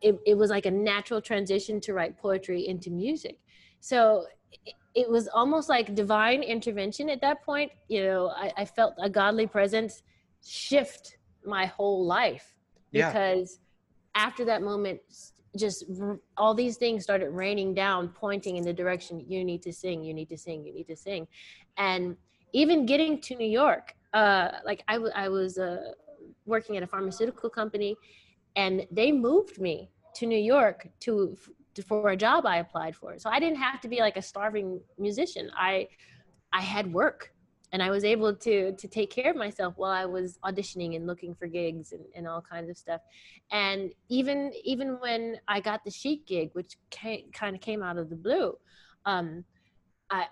[0.00, 3.38] it, it was like a natural transition to write poetry into music.
[3.80, 4.26] So
[4.64, 7.72] it, it was almost like divine intervention at that point.
[7.88, 10.02] You know, I, I felt a godly presence
[10.44, 12.54] shift my whole life
[12.92, 13.58] because
[14.18, 15.00] after that moment
[15.56, 15.84] just
[16.36, 20.12] all these things started raining down pointing in the direction you need to sing you
[20.12, 21.26] need to sing you need to sing.
[21.78, 22.16] And
[22.52, 23.86] even getting to new york
[24.20, 25.92] uh like i, w- I was uh,
[26.52, 27.92] working at a pharmaceutical company
[28.56, 31.36] and they moved me to new york to,
[31.74, 33.10] to for a job i applied for.
[33.22, 34.68] So i didn't have to be like a starving
[35.06, 35.50] musician.
[35.70, 35.88] I
[36.60, 37.20] i had work
[37.72, 41.06] and I was able to to take care of myself while I was auditioning and
[41.06, 43.00] looking for gigs and, and all kinds of stuff.
[43.50, 47.98] And even even when I got the Chic gig, which came, kind of came out
[47.98, 48.56] of the blue,
[49.04, 49.44] um,
[50.10, 50.26] I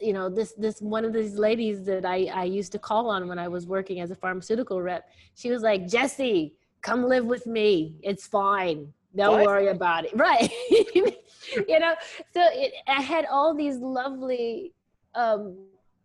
[0.00, 3.28] you know this this one of these ladies that I I used to call on
[3.28, 5.08] when I was working as a pharmaceutical rep.
[5.34, 7.96] She was like, Jesse, come live with me.
[8.02, 8.92] It's fine.
[9.16, 9.46] Don't What?
[9.46, 10.12] worry about it.
[10.16, 10.50] Right.
[10.70, 11.94] you know,
[12.34, 14.74] so it, I had all these lovely
[15.14, 15.56] um,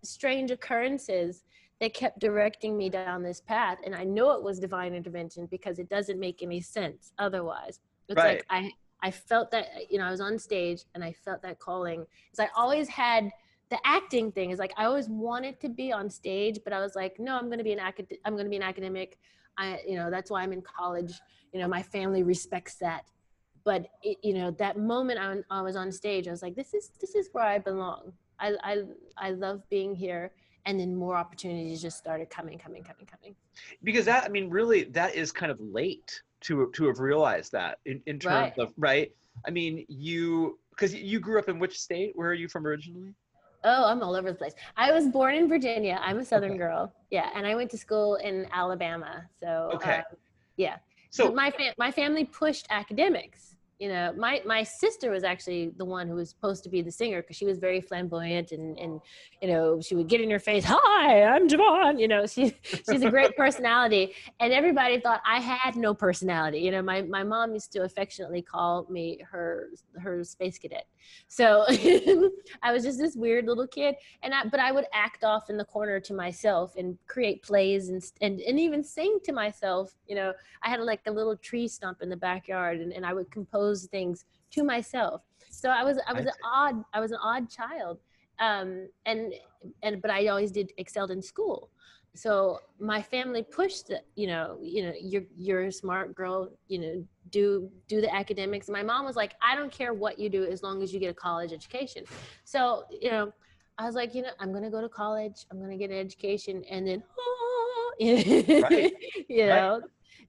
[0.03, 1.43] strange occurrences
[1.79, 3.77] that kept directing me down this path.
[3.85, 7.79] And i know it was divine intervention because it doesn't make any sense otherwise.
[8.09, 8.37] It's Right.
[8.37, 11.59] like i i felt that you know i was on stage and i felt that
[11.59, 12.05] calling.
[12.31, 13.31] Because i always had
[13.69, 14.51] the acting thing.
[14.51, 17.47] Is like i always wanted to be on stage but i was like no i'm
[17.47, 19.17] going to be an acad- i'm going to be an academic.
[19.57, 21.13] I you know that's why i'm in college.
[21.51, 23.03] You know my family respects that.
[23.65, 26.73] But it, you know that moment I, I was on stage i was like this
[26.73, 28.83] is this is where i belong I, I
[29.17, 30.31] I love being here,
[30.65, 33.35] and then more opportunities just started coming, coming, coming, coming.
[33.83, 37.79] because that i mean really that is kind of late to to have realized that
[37.85, 38.57] in, in terms Right.
[38.57, 39.11] of right
[39.47, 43.13] i mean you because you grew up in which state where are you from originally
[43.65, 44.51] Oh, I'm all over the place.
[44.75, 45.97] I was born in Virginia.
[46.03, 46.57] I'm a Southern Okay.
[46.57, 46.93] girl.
[47.11, 49.23] Yeah, and I went to school in Alabama.
[49.41, 49.99] So Okay.
[49.99, 50.03] um,
[50.57, 50.79] yeah.
[51.11, 53.52] so But my fam- my family pushed academics.
[53.83, 56.89] You know, my my sister was actually the one who was supposed to be the
[56.89, 59.01] singer because she was very flamboyant and and
[59.41, 60.63] you know she would get in your face.
[60.65, 61.99] Hi, I'm Javon.
[61.99, 66.59] You know, she she's a great personality, and everybody thought I had no personality.
[66.59, 69.67] You know, my my mom used to affectionately call me her
[70.01, 70.87] her space cadet.
[71.27, 71.65] So
[72.63, 75.57] I was just this weird little kid, and I but I would act off in
[75.57, 79.93] the corner to myself and create plays and and and even sing to myself.
[80.07, 83.13] You know, I had like a little tree stump in the backyard and, and I
[83.13, 85.21] would compose things to myself.
[85.49, 87.99] So I was I was I an odd I was an odd child.
[88.39, 89.33] Um and
[89.81, 91.69] and but I always did excelled in school.
[92.15, 96.79] So my family pushed the, you know, you know, you're you're a smart girl, you
[96.79, 98.69] know, do do the academics.
[98.69, 101.09] My mom was like, I don't care what you do as long as you get
[101.09, 102.03] a college education.
[102.43, 103.31] So, you know,
[103.79, 106.63] I was like, you know, I'm gonna go to college, I'm gonna get an education
[106.69, 107.03] and then
[107.99, 108.93] Right.
[109.29, 109.81] you know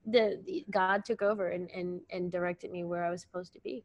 [0.05, 3.59] the, the god took over and, and and directed me where i was supposed to
[3.61, 3.83] be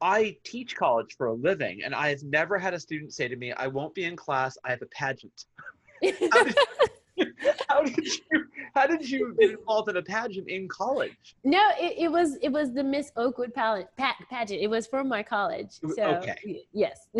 [0.00, 3.52] I teach college for a living, and I've never had a student say to me,
[3.52, 4.58] "I won't be in class.
[4.64, 5.44] I have a pageant."
[7.70, 8.44] How did, you
[8.74, 11.36] How did you get involved in a pageant in college?
[11.44, 15.08] no it, it was it was the miss oakwood palette, pa- pageant it was from
[15.08, 16.64] my college so okay.
[16.72, 17.08] yes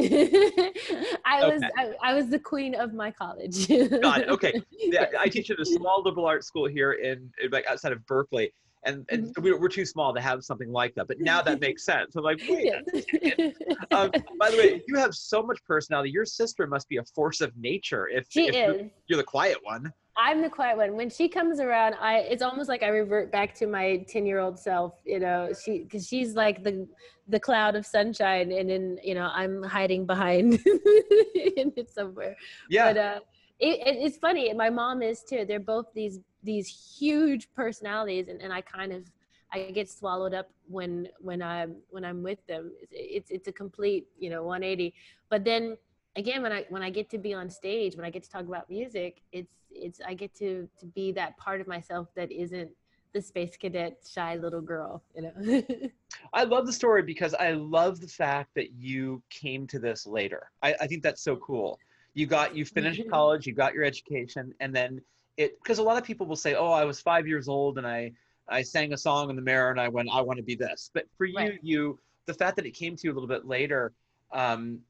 [1.24, 4.28] i was I, I was the queen of my college Got it.
[4.28, 4.62] Okay.
[4.80, 8.52] Yeah, I teach at a small liberal arts school here in, like outside of Berkeley,
[8.84, 9.42] and and Mhm.
[9.42, 11.08] we, we're too small to have something like that.
[11.08, 12.16] But now that makes sense.
[12.16, 12.72] I'm like, wait.
[12.72, 13.52] Yes.
[13.90, 16.10] Um, by the way, you have so much personality.
[16.10, 18.08] Your sister must be a force of nature.
[18.08, 18.90] If, she if is.
[19.08, 19.92] you're the quiet one.
[20.18, 20.96] I'm the quiet one.
[20.96, 24.40] When she comes around, I it's almost like I revert back to my 10 year
[24.40, 24.94] old self.
[25.04, 26.88] You know, she because she's like the
[27.28, 32.36] the cloud of sunshine, and then you know I'm hiding behind in it somewhere.
[32.68, 32.92] Yeah.
[32.92, 33.20] But uh,
[33.60, 34.52] it, it, it's funny.
[34.54, 35.44] My mom is too.
[35.46, 36.66] They're both these these
[36.98, 39.04] huge personalities, and, and I kind of
[39.52, 42.72] I get swallowed up when when I'm when I'm with them.
[42.80, 44.94] It's it's, it's a complete you know 180.
[45.30, 45.76] But then
[46.18, 48.46] again when i when i get to be on stage when i get to talk
[48.46, 52.70] about music it's it's i get to to be that part of myself that isn't
[53.14, 55.62] the space cadet shy little girl you know
[56.32, 60.50] I love the story because I love the fact that you came to this later.
[60.62, 61.78] I, I think that's so cool.
[62.14, 65.02] You got you finished college, you got your education, and then
[65.36, 67.86] it because a lot of people will say, "Oh, I was five years old and
[67.86, 68.12] I
[68.48, 70.90] I sang a song in the mirror and I went, I want to be this."
[70.94, 71.58] But for you, Right.
[71.62, 73.92] you the fact that it came to you a little bit later
[74.32, 74.80] um,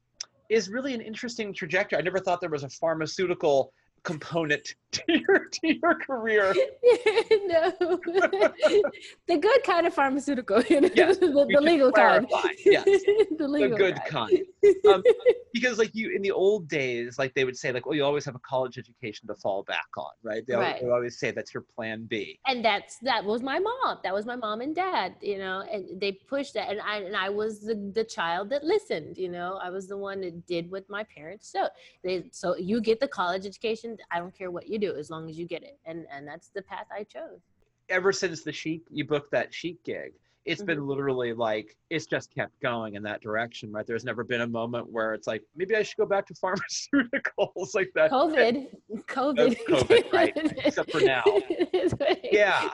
[0.49, 1.99] is really an interesting trajectory.
[1.99, 3.71] I never thought there was a pharmaceutical
[4.03, 6.53] component to your to your career.
[7.31, 7.71] no
[9.27, 12.25] the good kind of pharmaceutical you know, Yes, the, the legal kind
[12.65, 12.85] yes.
[12.85, 14.39] the The good kind.
[14.87, 15.03] Um,
[15.53, 18.25] because like you in the old days like they would say like oh you always
[18.25, 20.81] have a college education to fall back on right they, Right.
[20.81, 24.25] they always say that's your plan b and that's that was my mom that was
[24.25, 27.61] my mom and dad you know and they pushed that and i and i was
[27.61, 31.03] the, the child that listened you know i was the one that did what my
[31.15, 31.67] parents so
[32.03, 35.29] they so you get the college education i don't care what you do as long
[35.29, 35.77] as you get it.
[35.85, 37.39] And and that's the path i chose.
[37.89, 40.13] Ever since the chic you booked that chic gig
[40.45, 43.85] it's been literally like it's just kept going in that direction right?
[43.85, 47.75] There's never been a moment where it's like maybe i should go back to pharmaceuticals
[47.75, 48.09] like that.
[48.11, 48.67] Covid.
[49.07, 49.57] Covid.
[49.67, 50.33] COVID, right,
[50.65, 51.23] except for now.
[52.31, 52.69] yeah.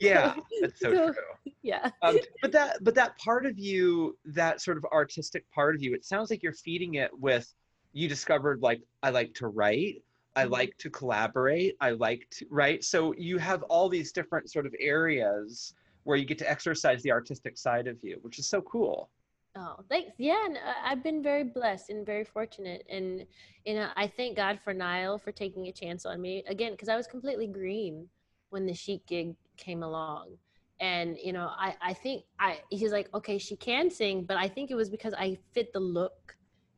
[0.00, 0.34] Yeah.
[0.60, 1.52] That's so So- true.
[1.62, 1.90] yeah.
[2.02, 5.94] Um, but that but that part of you that sort of artistic part of you
[5.94, 7.52] it sounds like you're feeding it with
[7.92, 10.02] you discovered like i like to write
[10.36, 10.50] i Mhm.
[10.50, 14.74] like to collaborate i like to right so you have all these different sort of
[14.80, 15.74] areas
[16.04, 19.10] where you get to exercise the artistic side of you which is so cool
[19.56, 20.12] Oh, thanks.
[20.18, 23.24] Yeah, and uh, I've been very blessed and very fortunate, and
[23.64, 26.90] you know, I thank God for Nile for taking a chance on me again because
[26.90, 28.08] I was completely green
[28.50, 30.36] when the Chic gig came along,
[30.80, 34.46] and you know, I I think I he's like, okay, she can sing, but I
[34.46, 36.36] think it was because I fit the look,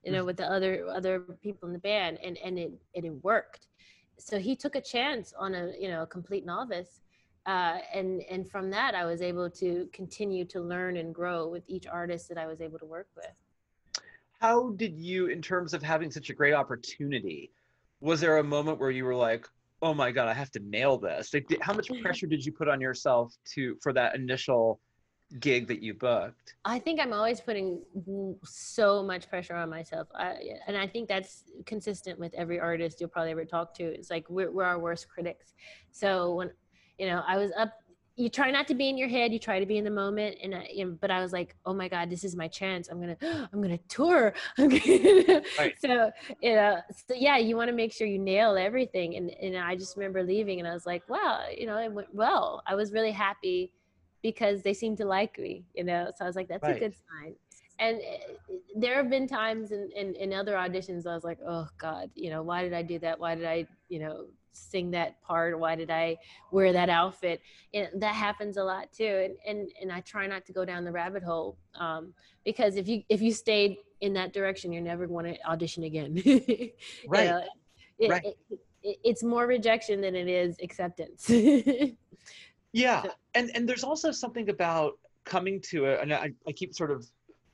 [0.09, 3.13] you know, with the other other people in the band, and and it and it
[3.23, 3.67] worked.
[4.19, 7.03] So he took a chance on a you know a complete novice,
[7.47, 11.65] uh, and and from that I was able to continue to learn and grow with
[11.67, 13.35] each artist that I was able to work with.
[14.41, 17.51] how did you in terms of having such a great opportunity
[18.01, 19.47] was there a moment where you were like
[19.83, 22.69] oh my god i have to nail this like, how much pressure did you put
[22.69, 24.81] on yourself to for that initial
[25.41, 27.83] gig that you booked I think I'm always putting
[28.45, 33.09] so much pressure on myself, I, and I think that's consistent with every artist you'll
[33.09, 33.85] probably ever talk to.
[33.85, 35.55] It's like we're, we're our worst critics.
[35.91, 36.51] So when
[36.99, 37.73] you know I was up,
[38.17, 39.33] you try not to be in your head.
[39.33, 41.55] You try to be in the moment, and I, you know, but I was like,
[41.65, 42.89] oh my god, this is my chance.
[42.89, 43.17] I'm gonna
[43.53, 44.35] I'm gonna tour.
[44.59, 45.75] I'm gonna- Right.
[45.81, 46.11] So
[46.43, 49.17] you know, so yeah, you want to make sure you nail everything.
[49.17, 52.15] And and I just remember leaving, and I was like, wow, you know, it went
[52.15, 52.63] well.
[52.67, 53.73] I was really happy
[54.23, 56.11] because they seemed to like me, you know.
[56.17, 56.77] So I was like, that's Right.
[56.77, 57.35] a good sign.
[57.81, 61.69] And uh, there have been times in, in, in other auditions I was like, oh
[61.79, 63.21] God, you know, why did I do that?
[63.21, 65.57] Why did I, you know, sing that part?
[65.57, 66.17] Why did I
[66.51, 67.41] wear that outfit?
[67.73, 69.05] And that happens a lot too.
[69.05, 72.13] And, and, and I try not to go down the rabbit hole um,
[72.45, 76.17] because if you, if you stayed in that direction, you're never going to audition again.
[76.25, 76.73] You
[77.07, 77.29] Right.
[77.29, 77.43] know,
[78.01, 78.25] it- Right.
[78.25, 81.29] it- it- it's more rejection than it is acceptance.
[82.73, 86.75] Yeah, So- and and there's also something about coming to it, and I, I keep
[86.75, 87.07] sort of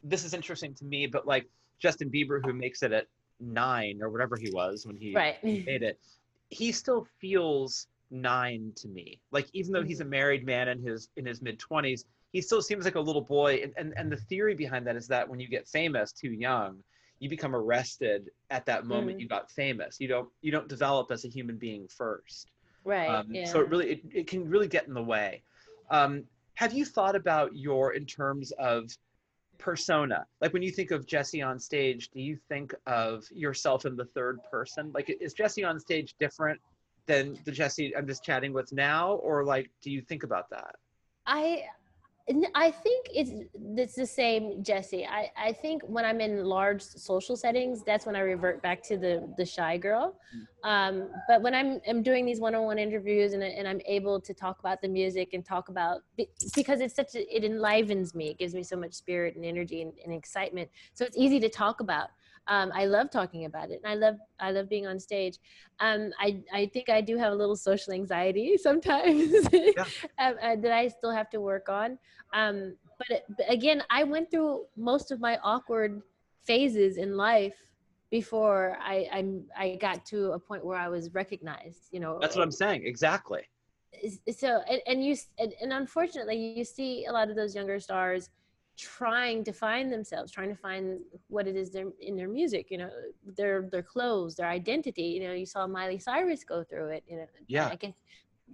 [0.03, 1.49] this is interesting to me, but like
[1.79, 3.07] Justin Bieber, who makes it at
[3.41, 5.43] nine or whatever he was when he right.
[5.43, 5.99] made it,
[6.51, 9.19] he still feels nine to me.
[9.31, 12.62] Like even though he's a married man in his in his mid twenties, he still
[12.62, 13.61] seems like a little boy.
[13.62, 16.83] And, and and the theory behind that is that when you get famous too young,
[17.19, 19.21] you become arrested at that moment Mm.
[19.23, 20.01] you got famous.
[20.01, 22.51] You don't you don't develop as a human being first.
[22.85, 23.09] Right.
[23.09, 23.47] Um, yeah.
[23.47, 25.43] So it really it, it can really get in the way.
[25.91, 26.24] Um,
[26.55, 28.91] have you thought about your in terms of
[29.59, 30.26] persona?
[30.41, 34.05] Like when you think of Jesse on stage, do you think of yourself in the
[34.05, 34.91] third person?
[34.95, 36.61] Like is Jesse on stage different
[37.07, 40.76] than the Jesse I'm just chatting with now, or like do you think about that?
[41.26, 41.64] I
[42.55, 43.33] I think it's
[43.77, 45.05] it's the same, Jesse.
[45.05, 48.97] I, I think when I'm in large social settings, that's when I revert back to
[48.97, 50.16] the the shy girl.
[50.62, 54.59] Um, but when I'm I'm doing these one-on-one interviews and, and I'm able to talk
[54.59, 56.01] about the music and talk about
[56.55, 58.31] because it's such a, it enlivens me.
[58.31, 60.70] It gives me so much spirit and energy and, and excitement.
[60.95, 62.09] So it's easy to talk about.
[62.47, 65.38] Um, I love talking about it, and I love I love being on stage.
[65.80, 69.32] Um, I I think I do have a little social anxiety sometimes
[70.18, 71.99] um, uh, that I still have to work on.
[72.34, 72.76] Um,
[73.09, 76.03] but, but again, I went through most of my awkward
[76.42, 77.55] phases in life
[78.11, 79.20] before I, I
[79.64, 81.88] I got to a point where I was recognized.
[81.90, 82.82] You know, That's what I'm saying.
[82.84, 83.42] Exactly.
[84.36, 88.30] so and, and you and, and unfortunately you see a lot of those younger stars
[88.77, 90.99] trying to find themselves trying to find
[91.29, 92.91] what it is they're, in their music you know
[93.37, 97.16] their their clothes their identity you know you saw miley cyrus go through it you
[97.16, 97.68] know Yeah.
[97.68, 97.95] i guess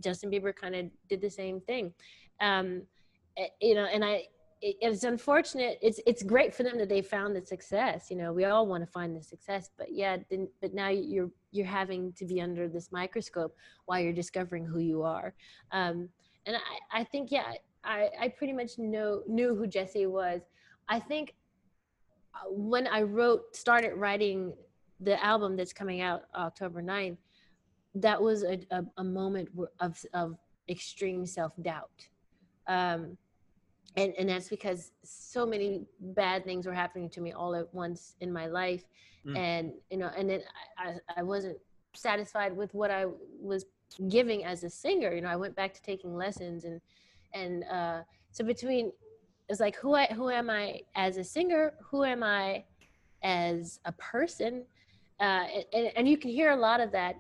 [0.01, 1.93] justin bieber kind of did the same thing
[2.41, 2.83] um
[3.39, 4.25] eh, you know and i
[4.63, 8.33] it, it's unfortunate it's it's great for them that they found the success you know
[8.33, 12.13] we all want to find the success but yeah then but now you're you're having
[12.13, 13.55] to be under this microscope
[13.87, 15.35] while you're discovering who you are
[15.73, 16.09] um
[16.47, 17.53] and i i think yeah
[17.85, 20.41] i i pretty much know knew who jesse was.
[20.89, 21.35] I think
[22.35, 24.53] uh, when i wrote started writing
[25.01, 27.17] the album that's coming out october 9th
[27.95, 29.49] that was a, a, a moment
[29.81, 30.37] of of
[30.69, 32.09] extreme self-doubt.
[32.67, 33.17] Um
[33.97, 38.15] and and that's because so many bad things were happening to me all at once
[38.21, 38.85] in my life.
[39.27, 39.37] Mm.
[39.37, 40.41] and you know and then
[40.79, 41.59] I, I i wasn't
[41.93, 43.05] satisfied with what i
[43.39, 43.67] was
[44.09, 45.13] giving as a singer.
[45.13, 46.81] You know i went back to taking lessons and
[47.35, 48.01] and uh
[48.33, 48.93] so between
[49.49, 51.75] it's like who i who am i as a singer?
[51.91, 52.65] Who am i
[53.23, 54.65] as a person?
[55.19, 57.17] Uh and, and you can hear a lot of that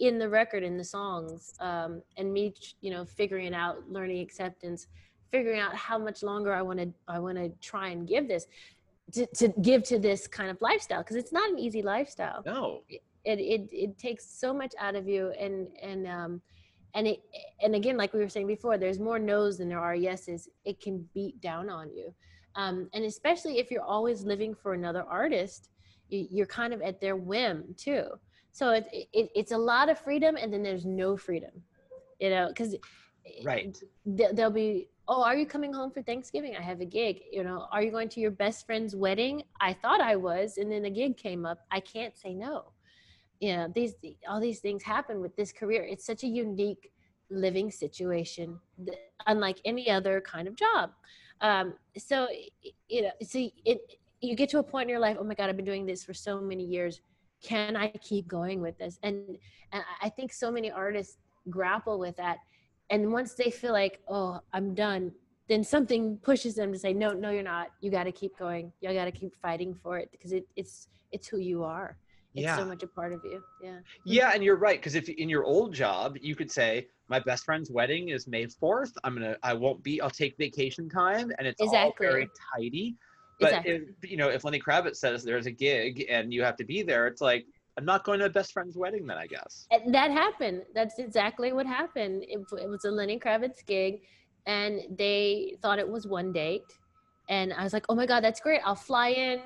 [0.00, 4.86] in the record in the songs um and me you know figuring out learning acceptance
[5.32, 8.46] figuring out how much longer i want to i want to try and give this
[9.12, 12.42] to, to give to this kind of lifestyle because it's not an easy lifestyle.
[12.44, 12.82] No.
[12.88, 16.42] it, it it takes so much out of you and and um
[16.98, 17.20] and it
[17.62, 20.48] and again like we were saying before there's more no's than there are yeses.
[20.64, 22.12] It can beat down on you.
[22.56, 25.70] Um and especially if you're always living for another artist
[26.08, 28.04] you, you're kind of at their whim too.
[28.50, 31.52] So it, it it's a lot of freedom and then there's no freedom
[32.20, 32.74] you know because
[33.44, 33.78] Right.
[34.06, 36.56] they'll be oh are you coming home for thanksgiving?
[36.56, 37.20] I have a gig.
[37.30, 39.44] You know are you going to your best friend's wedding?
[39.60, 40.58] I thought i was.
[40.58, 41.60] And then a gig came up.
[41.70, 42.72] I can't say no
[43.40, 43.94] you know these
[44.28, 45.84] all these things happen with this career.
[45.84, 46.92] It's such a unique
[47.30, 48.58] living situation
[49.26, 50.90] unlike any other kind of job.
[51.40, 52.28] Um so
[52.88, 55.48] you know see it you get to a point in your life oh my god
[55.48, 57.00] i've been doing this for so many years.
[57.42, 58.98] Can i keep going with this?
[59.02, 59.38] And,
[59.72, 61.18] and i think so many artists
[61.48, 62.38] grapple with that.
[62.90, 65.12] And once they feel like oh i'm done
[65.48, 67.68] then something pushes them to say no no you're not.
[67.80, 68.70] You got to keep going.
[68.80, 71.96] You got to keep fighting for it because it, it's it's who you are
[72.34, 72.56] it's Yeah.
[72.56, 74.34] so much a part of you yeah Yeah, mm-hmm.
[74.36, 77.70] and you're right because if in your old job you could say my best friend's
[77.70, 81.60] wedding is May 4th, I'm gonna I won't be I'll take vacation time and it's
[81.60, 82.06] Exactly.
[82.06, 82.96] all very tidy.
[83.40, 83.72] But Exactly.
[84.02, 86.82] if you know if Lenny Kravitz says there's a gig and you have to be
[86.82, 87.46] there, it's like
[87.78, 89.66] I'm not going to a best friend's wedding then I guess.
[89.70, 94.02] And that happened that's exactly what happened it, it was a lenny kravitz gig
[94.46, 96.70] and they thought it was one date
[97.28, 99.40] and i was like oh my god that's great i'll fly in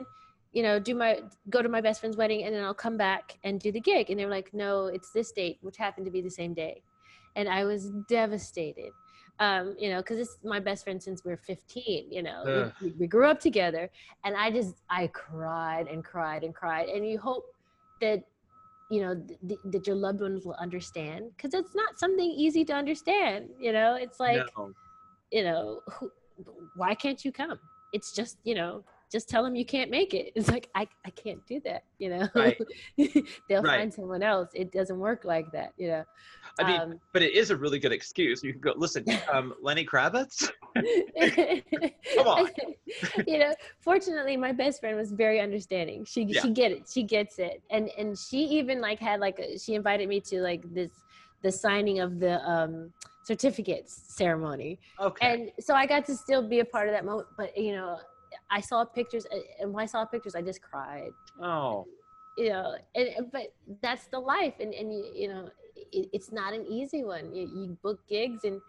[0.53, 3.39] you know do my go to my best friend's wedding and then i'll come back
[3.45, 4.11] and do the gig.
[4.11, 6.83] And they were like no it's this date which happened to be the same day.
[7.37, 8.93] And i was devastated
[9.41, 12.43] um you know because it's my best friend since we were 15 you know
[12.81, 13.91] we- we, we grew up together.
[14.25, 16.89] And i just i cried and cried and cried.
[16.89, 17.45] And you hope
[18.01, 18.21] that
[18.91, 22.63] you know th- th- that your loved ones will understand because it's not something easy
[22.67, 23.95] to understand you know?
[23.95, 24.73] It's like no.
[25.31, 26.11] you know who,
[26.77, 27.59] why can't you come?
[27.95, 31.11] It's just you know just tell them you can't make it it's like i, I
[31.11, 32.59] can't do that you know Right.
[33.49, 33.79] they'll Right.
[33.79, 36.05] find someone else it doesn't work like that you know
[36.59, 38.43] I mean, um, but it is a really good excuse.
[38.43, 40.51] You can go listen, um, Lenny Kravitz.
[42.17, 42.51] Come on.
[43.27, 46.43] you know fortunately my best friend was very understanding she Yeah.
[46.43, 49.75] she get it she gets it and and she even like had like a, she
[49.75, 50.91] invited me to like this
[51.43, 52.93] the signing of the um
[53.23, 55.33] certificates ceremony Okay.
[55.33, 57.99] and so i got to still be a part of that moment but you know
[58.53, 59.27] i saw pictures
[59.61, 61.11] and when i saw pictures i just cried
[61.43, 61.87] oh.
[62.39, 66.31] you know and, and- but that's the life and and you, you know it, it's
[66.31, 68.61] not an easy one you, you book gigs and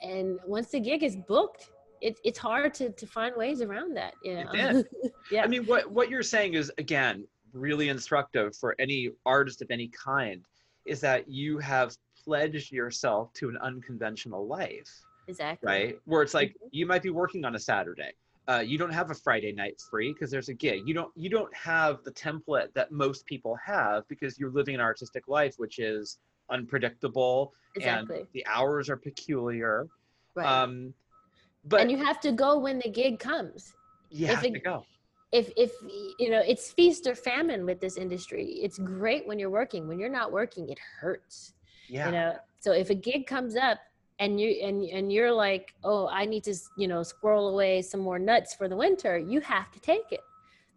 [0.00, 1.70] and once the gig is booked
[2.00, 4.84] it, it's hard to to find ways around that you know
[5.30, 9.70] yeah I mean, what what you're saying is again really instructive for any artist of
[9.70, 10.44] any kind.
[10.86, 14.90] Is that you have pledged yourself to an unconventional life,
[15.28, 15.66] exactly.
[15.66, 16.00] right?
[16.04, 16.68] Where it's like Mhm.
[16.72, 18.12] you might be working on a Saturday.
[18.50, 20.82] Uh, you don't have a Friday night free because there's a gig.
[20.84, 24.80] You don't you don't have the template that most people have because you're living an
[24.80, 26.18] artistic life, which is
[26.50, 28.18] unpredictable Exactly.
[28.18, 29.86] and the hours are peculiar.
[30.34, 30.46] right.
[30.62, 30.92] Um,
[31.64, 33.74] but and you have to go when the gig comes.
[34.10, 34.84] you if have it- to go.
[35.30, 35.70] if if
[36.18, 39.98] you know it's feast or famine with this industry it's great when you're working when
[40.00, 41.52] you're not working it hurts
[41.88, 42.06] Yeah.
[42.06, 43.78] you know so if a gig comes up
[44.20, 48.00] and you and and you're like oh i need to you know squirrel away some
[48.00, 50.20] more nuts for the winter you have to take it.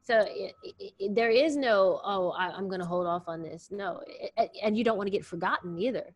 [0.06, 0.54] So it,
[1.00, 3.70] it, there is no oh I, i'm going to hold off on this.
[3.72, 6.08] No it, and you don't want to get forgotten either.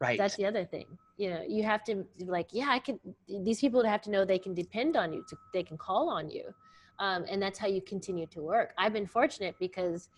[0.00, 0.18] Right.
[0.18, 2.98] that's the other thing you know you have to like yeah i can
[3.28, 6.28] these people have to know they can depend on you to, they can call on
[6.28, 6.52] you
[6.98, 8.72] um, and that's how you continue to work.
[8.78, 10.08] I've been fortunate because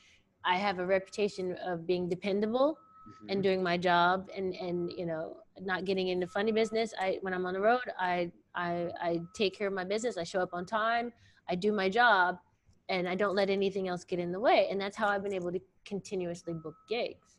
[0.45, 3.31] i have a reputation of being dependable Mhm.
[3.31, 7.33] and doing my job and and you know not getting into funny business i when
[7.33, 10.51] i'm on the road i i i take care of my business i show up
[10.53, 11.13] on time
[11.49, 12.39] i do my job
[12.89, 15.33] and i don't let anything else get in the way and that's how i've been
[15.33, 17.37] able to continuously book gigs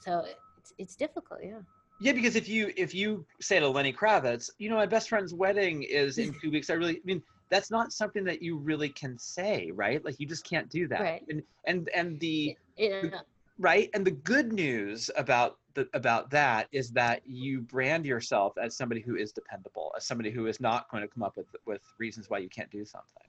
[0.00, 0.24] so
[0.58, 1.60] it's, it's difficult yeah
[2.00, 5.32] Yeah, because if you if you say to Lenny Kravitz, you know, my best friend's
[5.32, 6.68] wedding is in two weeks.
[6.68, 10.04] I really, I mean, that's not something that you really can say, right?
[10.04, 11.00] Like you just can't do that.
[11.00, 11.24] Right.
[11.28, 13.20] And and and the yeah
[13.58, 18.76] right and the good news about the about that is that you brand yourself as
[18.76, 21.82] somebody who is dependable, as somebody who is not going to come up with with
[21.98, 23.26] reasons why you can't do something.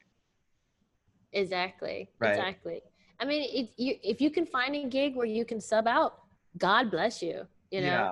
[1.34, 2.10] Exactly.
[2.20, 2.32] Right.
[2.32, 2.82] Exactly.
[3.20, 6.22] I mean, if you if you can find a gig where you can sub out,
[6.58, 7.46] God bless you.
[7.72, 7.88] You know.
[7.88, 8.12] Yeah.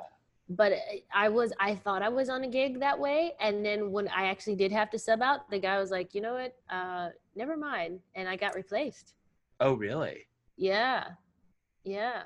[0.49, 0.73] But
[1.13, 4.25] I was I thought I was on a gig that way, and then when I
[4.25, 7.55] actually did have to sub out, the guy was like, you know what, uh, never
[7.55, 9.13] mind, and I got replaced.
[9.61, 10.27] Oh, really?
[10.57, 11.05] Yeah.
[11.83, 12.23] Yeah.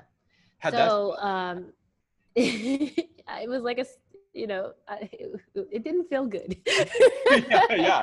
[0.58, 1.72] How'd so um,
[2.36, 3.86] it was like a,
[4.34, 5.40] you know I, it,
[5.72, 6.56] it didn't feel good.
[6.66, 8.02] yeah, yeah.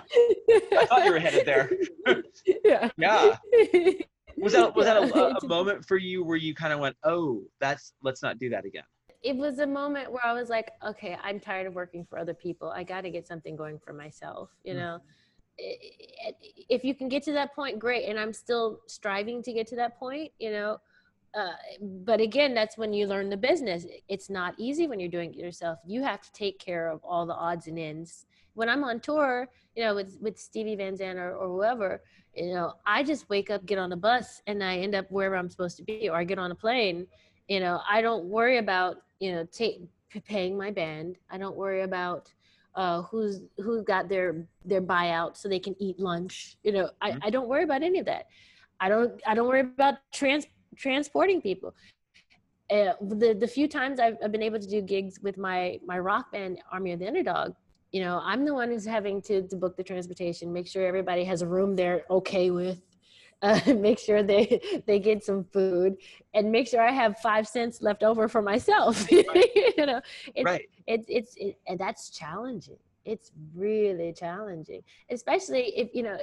[0.77, 1.69] I thought you were headed there.
[2.65, 2.89] yeah.
[2.97, 3.37] Yeah.
[4.37, 6.79] Was that was that Yeah, a, a, a moment for you where you kind of
[6.79, 8.83] went, "Oh, that's let's not do that again."
[9.23, 12.35] it was a moment where I was like, okay, I'm tired of working for other
[12.35, 12.69] people.
[12.69, 14.51] I got to get something going for myself.
[14.63, 14.77] You Mhm.
[14.77, 14.99] know,
[15.57, 18.07] if you can get to that point, great.
[18.07, 20.31] And I'm still striving to get to that point.
[20.37, 20.77] You know,
[21.35, 21.53] uh,
[22.05, 23.85] but again, that's when you learn the business.
[24.07, 25.79] It's not easy when you're doing it yourself.
[25.85, 28.25] You have to take care of all the odds and ends.
[28.53, 32.01] When I'm on tour, you know, with with Stevie Van Zandt or, or whoever,
[32.33, 35.35] you know, I just wake up, get on a bus, and I end up wherever
[35.35, 37.07] I'm supposed to be, or I get on a plane.
[37.47, 39.81] You know, I don't worry about you know take,
[40.25, 41.17] paying my band.
[41.29, 42.31] I don't worry about
[42.75, 46.57] uh, who's who's got their their buyout so they can eat lunch.
[46.63, 47.19] You know, I, Mhm.
[47.23, 48.25] I don't worry about any of that.
[48.79, 51.73] I don't I don't worry about trans transporting people.
[52.71, 55.99] Uh, the the few times I've, I've been able to do gigs with my my
[55.99, 57.53] rock band Army of the Underdog,
[57.95, 61.23] you know, I'm the one who's having to, to book the transportation, make sure everybody
[61.23, 62.81] has a room they're okay with,
[63.41, 65.95] uh, make sure they they get some food,
[66.33, 69.09] and make sure I have five cents left over for myself.
[69.11, 69.23] you
[69.77, 70.01] know,
[70.35, 70.67] it's right.
[70.87, 72.77] it's it's it, and that's challenging.
[73.05, 76.17] It's really challenging, especially if you know,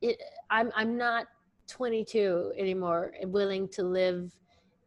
[0.00, 1.26] it, I'm I'm not
[1.68, 4.32] 22 anymore and willing to live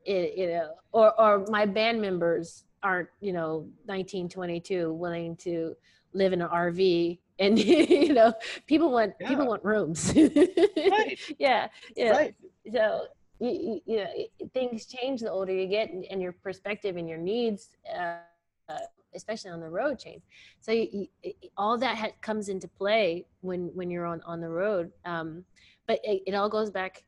[0.05, 5.75] it, you know or or my band members aren't you know 19 22 willing to
[6.13, 8.33] live in an rv and you know
[8.67, 9.27] people want Yeah.
[9.29, 11.17] people want rooms Right.
[11.39, 12.35] yeah yeah Right.
[12.73, 13.05] so
[13.39, 14.07] you, you, know
[14.53, 18.17] things change the older you get and, and your perspective and your needs uh,
[18.69, 18.77] uh,
[19.15, 20.21] especially on the road change
[20.59, 24.49] so you, you, all that ha- comes into play when when you're on on the
[24.49, 25.43] road um,
[25.87, 27.03] but it, it all goes back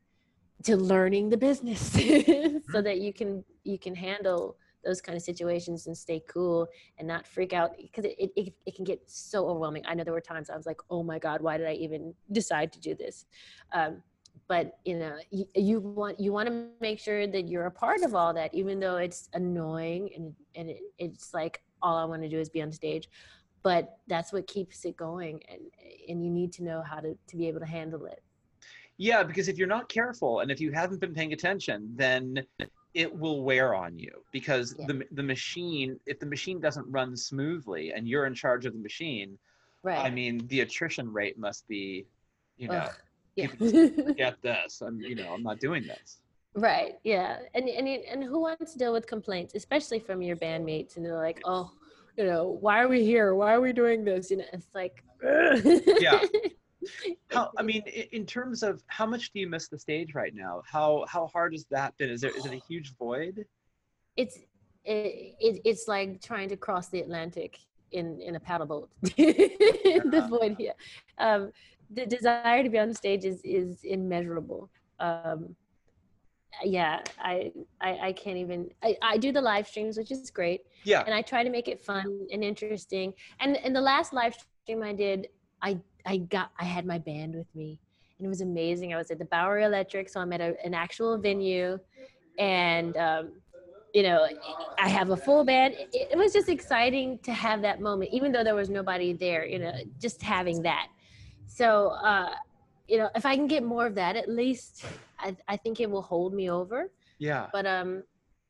[0.64, 1.80] to learning the business
[2.72, 6.68] so that you can you can handle those kind of situations and stay cool
[6.98, 9.82] and not freak out because it, it, it can get so overwhelming.
[9.88, 12.14] I know there were times i was like oh my god why did i even
[12.32, 13.26] decide to do this?
[13.72, 14.02] Um,
[14.48, 18.02] but you know you, you want you want to make sure that you're a part
[18.02, 22.22] of all that even though it's annoying and and it, it's like all i want
[22.22, 23.10] to do is be on stage.
[23.62, 25.62] But that's what keeps it going and
[26.10, 28.23] and you need to know how to to be able to handle it
[29.04, 32.45] Yeah, because if you're not careful and if you haven't been paying attention, then
[32.93, 34.86] it will wear on you because Yeah.
[34.88, 38.80] the the machine if the machine doesn't run smoothly and you're in charge of the
[38.80, 39.38] machine,
[39.89, 42.06] right I mean, the attrition rate must be,
[42.56, 42.93] you know, Ugh,
[43.36, 43.47] yeah
[44.16, 44.82] get this.
[44.82, 46.20] I'm, you know, I'm not doing this.
[46.56, 50.95] right yeah and and and who wants to deal with complaints especially from your bandmates
[50.95, 51.68] and they're like oh
[52.18, 55.04] you know why are we here why are we doing this you know it's like
[56.06, 56.22] Yeah.
[57.32, 60.62] How I mean, in terms of how much do you miss the stage right now?
[60.66, 62.10] How how hard has that been?
[62.10, 63.46] Is there is it a huge void?
[64.16, 64.38] it's
[64.86, 67.58] it, it, it's like trying to cross the atlantic
[67.92, 70.74] in in a paddle boat the void here
[71.18, 71.52] um
[71.92, 74.70] the desire to be on the stage is is immeasurable
[75.00, 75.56] um
[76.64, 80.62] yeah i i, I can't even I, I do the live streams which is great
[80.84, 81.04] Yeah.
[81.06, 84.84] and i try to make it fun and interesting and and the last live stream
[84.84, 85.28] i did
[85.62, 87.80] i i got i had my band with me
[88.20, 88.93] and it was amazing.
[88.93, 91.80] I was at the bowery electric so i'm at a, an actual venue
[92.39, 93.32] and um
[93.93, 94.28] you know
[94.80, 95.74] i have a full band.
[95.78, 99.45] It, it was just exciting to have that moment even though there was nobody there
[99.45, 100.88] you know just having that.
[101.47, 102.36] So uh
[102.88, 104.86] you know if i can get more of that at least
[105.20, 106.91] i, I think it will hold me over.
[107.20, 107.47] Yeah.
[107.54, 108.04] but um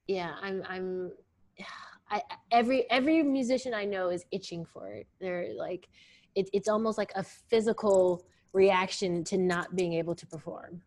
[0.07, 1.11] yeah i'm i'm
[2.09, 5.07] I, every every musician i know is itching for it.
[5.19, 5.87] They're like
[6.35, 10.81] it, it's almost like a physical reaction to not being able to perform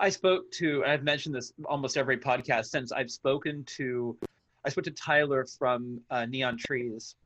[0.00, 4.16] I spoke to, and I've mentioned this almost every podcast since I've spoken to,
[4.64, 7.16] I spoke to Tyler from uh, Neon Trees.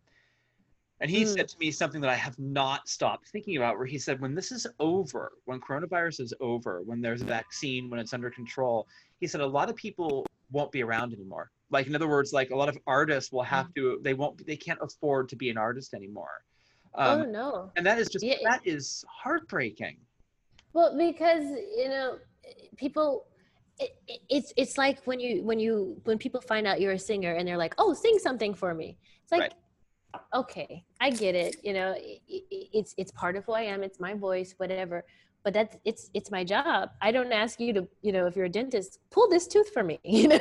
[1.00, 1.26] And he Mm.
[1.26, 4.34] said to me something that I have not stopped thinking about, where he said, when
[4.34, 8.86] this is over, when coronavirus is over, when there's a vaccine, when it's under control,
[9.20, 11.50] he said a lot of people won't be around anymore.
[11.70, 14.56] Like, in other words, like a lot of artists will have to, they won't, they
[14.56, 16.42] can't afford to be an artist anymore.
[16.94, 18.36] Um, oh no and that is just, Yeah.
[18.44, 19.96] that is heartbreaking.
[20.74, 21.44] Well, because
[21.76, 22.18] you know,
[22.76, 23.26] people.
[23.78, 26.98] It, it- it's it's like when you when you when people find out you're a
[26.98, 29.54] singer and they're like, "Oh, sing something for me." It's like, Right.
[30.34, 31.56] okay, I get it.
[31.64, 32.40] You know, i i
[32.78, 33.82] it's it's part of who I am.
[33.82, 35.04] It's my voice, whatever.
[35.42, 36.90] But that's it's it's my job.
[37.00, 39.82] I don't ask you to you know if you're a dentist, pull this tooth for
[39.82, 39.98] me.
[40.04, 40.40] You know,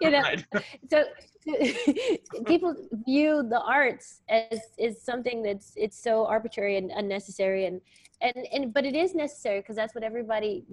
[0.00, 0.20] you know.
[0.20, 0.44] Right.
[0.90, 1.04] So
[2.46, 2.74] people
[3.04, 7.80] view the arts as is something that's it's so arbitrary and unnecessary and
[8.20, 10.64] and and but it is necessary because that's what everybody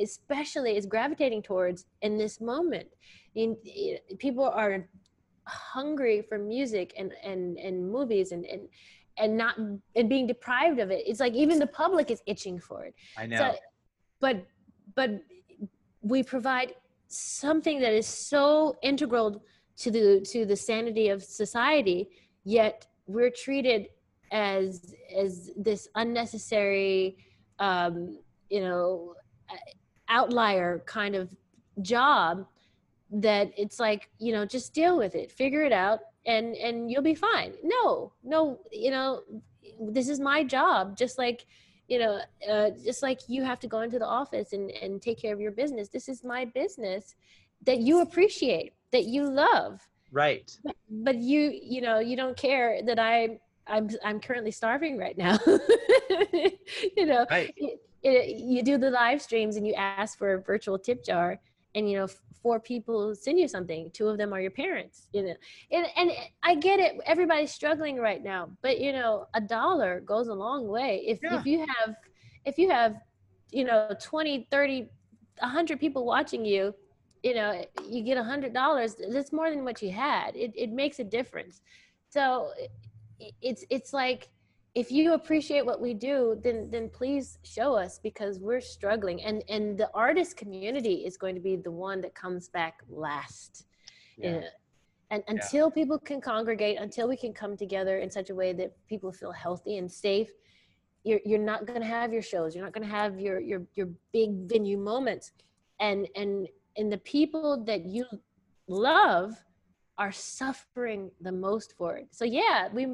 [0.00, 2.88] especially is gravitating towards in this moment.
[3.34, 3.56] In,
[4.18, 4.88] people are
[5.44, 8.68] hungry for music and and and movies and and
[9.16, 11.04] and not and being deprived of it.
[11.06, 12.94] It's like even the public is itching for it.
[13.16, 13.38] I know.
[13.38, 13.54] so,
[14.20, 14.46] but
[14.94, 15.10] but
[16.02, 16.74] we provide
[17.08, 19.42] something that is so integral
[19.78, 22.10] to the to the sanity of society,
[22.44, 23.88] yet we're treated
[24.32, 27.16] as as this unnecessary,
[27.58, 28.18] um,
[28.50, 29.14] you know,
[30.08, 31.28] outlier kind of
[31.82, 32.46] job
[33.10, 37.02] that it's like you know just deal with it figure it out and and you'll
[37.02, 37.52] be fine.
[37.62, 39.22] No no you know
[39.80, 41.46] this is my job just like
[41.86, 42.20] you know
[42.50, 45.40] uh, just like you have to go into the office and and take care of
[45.40, 45.88] your business.
[45.88, 47.14] This is my business
[47.64, 49.80] that you appreciate that you love.
[50.12, 50.50] Right.
[50.90, 55.38] but you you know you don't care that i i'm i'm currently starving right now.
[56.96, 57.50] You know Right.
[57.56, 61.26] you, you do the live streams and you ask for a virtual tip jar
[61.74, 62.08] and you know
[62.42, 63.90] four people send you something.
[63.92, 65.34] Two of them are your parents you know.
[65.72, 66.10] And, and
[66.42, 66.96] i get it.
[67.06, 68.50] Everybody's struggling right now.
[68.62, 71.04] But you know a dollar goes a long way.
[71.06, 71.38] If Yeah.
[71.38, 71.94] if you have
[72.44, 72.96] if you have
[73.50, 74.88] you know 20 30
[75.40, 76.74] 100 people watching you
[77.22, 80.36] you know you get a hundred dollars that's more than what you had.
[80.36, 81.60] It, it makes a difference.
[82.10, 82.50] So
[83.42, 84.28] it's it's like
[84.74, 89.22] if you appreciate what we do then then please show us because we're struggling.
[89.22, 93.66] And and the artist community is going to be the one that comes back last.
[94.16, 94.36] Yeah.
[94.36, 94.42] Uh,
[95.10, 98.76] and until people can congregate until we can come together in such a way that
[98.88, 100.30] people feel healthy and safe
[101.04, 102.54] you're, you're not going to have your shows.
[102.54, 105.32] You're not going to have your your your big venue moments.
[105.80, 106.48] And and
[106.78, 108.06] and the people that you
[108.68, 109.34] love
[109.98, 112.08] are suffering the most for it.
[112.12, 112.86] So yeah we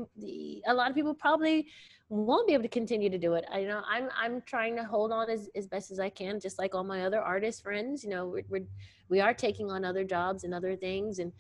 [0.67, 1.69] a lot of people probably
[2.09, 3.45] won't be able to continue to do it.
[3.53, 6.39] I you know i'm i'm trying to hold on as, as best as i can
[6.39, 8.67] just like all my other artist friends you know we're, we're
[9.09, 11.19] we are taking on other jobs and other things.
[11.19, 11.33] And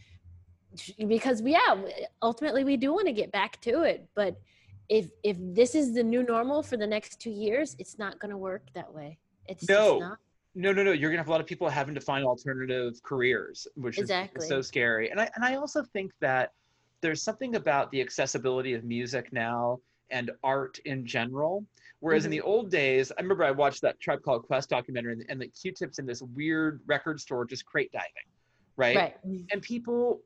[1.08, 1.76] because we yeah
[2.20, 4.08] ultimately we do want to get back to it.
[4.14, 4.40] But
[4.88, 8.30] if if this is the new normal for the next two years it's not going
[8.30, 9.18] to work that way.
[9.46, 9.68] It's
[10.00, 10.16] No.
[10.54, 10.92] No, no, no.
[10.92, 14.44] You're gonna have a lot of people having to find alternative careers, which is- Exactly.
[14.44, 15.10] is so scary.
[15.10, 16.52] And I and I also think that
[17.00, 19.80] there's something about the accessibility of music now
[20.10, 21.66] and art in general.
[22.00, 22.34] Whereas in Mhm.
[22.34, 25.48] the old days, I remember I watched that Tribe Called Quest documentary, and, and the
[25.48, 28.28] Q-tips in this weird record store just crate diving,
[28.76, 28.96] right?
[28.96, 29.16] right
[29.50, 30.22] And people,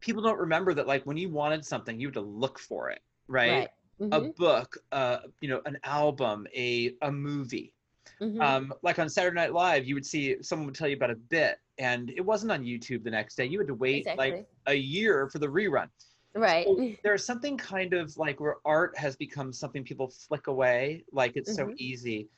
[0.00, 3.02] people don't remember that like when you wanted something, you had to look for it,
[3.28, 3.50] right?
[3.50, 3.70] right
[4.12, 7.74] A Mhm, book, uh, you know, an album, a a movie
[8.20, 8.40] mhm.
[8.40, 11.16] um, like on Saturday Night Live, you would see someone would tell you about a
[11.16, 13.46] bit, and it wasn't on YouTube the next day.
[13.46, 15.88] You had to wait exactly like a year for the rerun.
[16.34, 21.04] right So there's something kind of like where art has become something people flick away,
[21.12, 21.76] like it's so Mhm.
[21.78, 22.28] easy.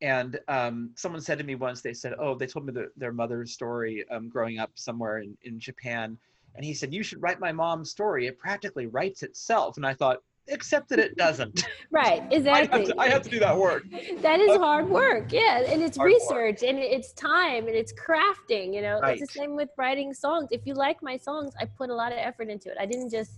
[0.00, 3.12] And um, someone said to me once, they said, "Oh, they told me the, their
[3.12, 6.18] mother's story um, growing up somewhere in, in Japan,
[6.54, 8.26] and he said, "You should write my mom's story.
[8.26, 11.64] It practically writes itself." And I thought, except that it doesn't.
[11.90, 12.86] Right, I, have exactly.
[12.86, 13.84] to, I have to do that work.
[14.22, 16.20] that is hard work yeah and it's Hard work.
[16.20, 19.18] research and it's time and it's crafting you know Right.
[19.20, 22.12] it's the same with writing songs if you like my songs i put a lot
[22.12, 23.32] of effort into it i didn't just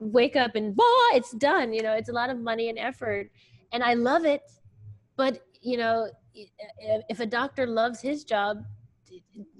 [0.00, 0.84] wake up and bah,
[1.14, 3.30] it's done you know it's a lot of money and effort
[3.72, 4.42] and i love it
[5.16, 8.64] but you know if a doctor loves his job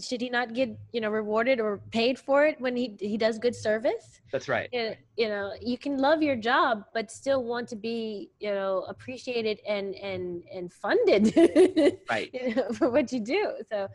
[0.00, 3.38] should he not get you know rewarded or paid for it when he he does
[3.38, 4.68] good service That's right.
[4.72, 8.84] you you know you can love your job but still want to be you know
[8.88, 11.34] appreciated and and and funded
[12.10, 12.30] Right.
[12.32, 13.88] you know, for what you do so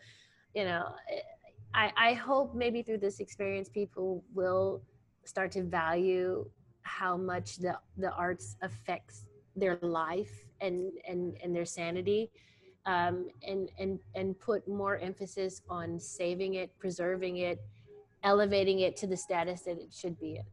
[0.53, 0.85] you know
[1.73, 4.81] i i hope maybe through this experience people will
[5.25, 6.49] start to value
[6.81, 12.31] how much the the arts affects their life and and and their sanity
[12.87, 17.59] um, and and and put more emphasis on saving it preserving it
[18.23, 20.43] elevating it to the status that it should be in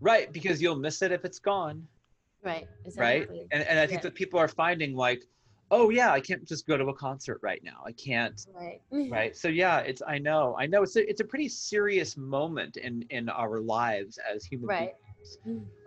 [0.00, 1.86] Right, because you'll miss it if it's gone.
[2.42, 3.36] right Exactly.
[3.36, 3.46] Right.
[3.52, 4.08] And and I think Yeah.
[4.08, 5.22] that people are finding like,
[5.70, 7.82] oh yeah, I can't just go to a concert right now.
[7.84, 8.40] I can't.
[8.54, 8.80] right
[9.10, 9.36] Right.
[9.36, 10.54] So yeah, it's I know.
[10.58, 14.66] I know it's a it's a pretty serious moment in in our lives as human
[14.68, 15.38] right beings.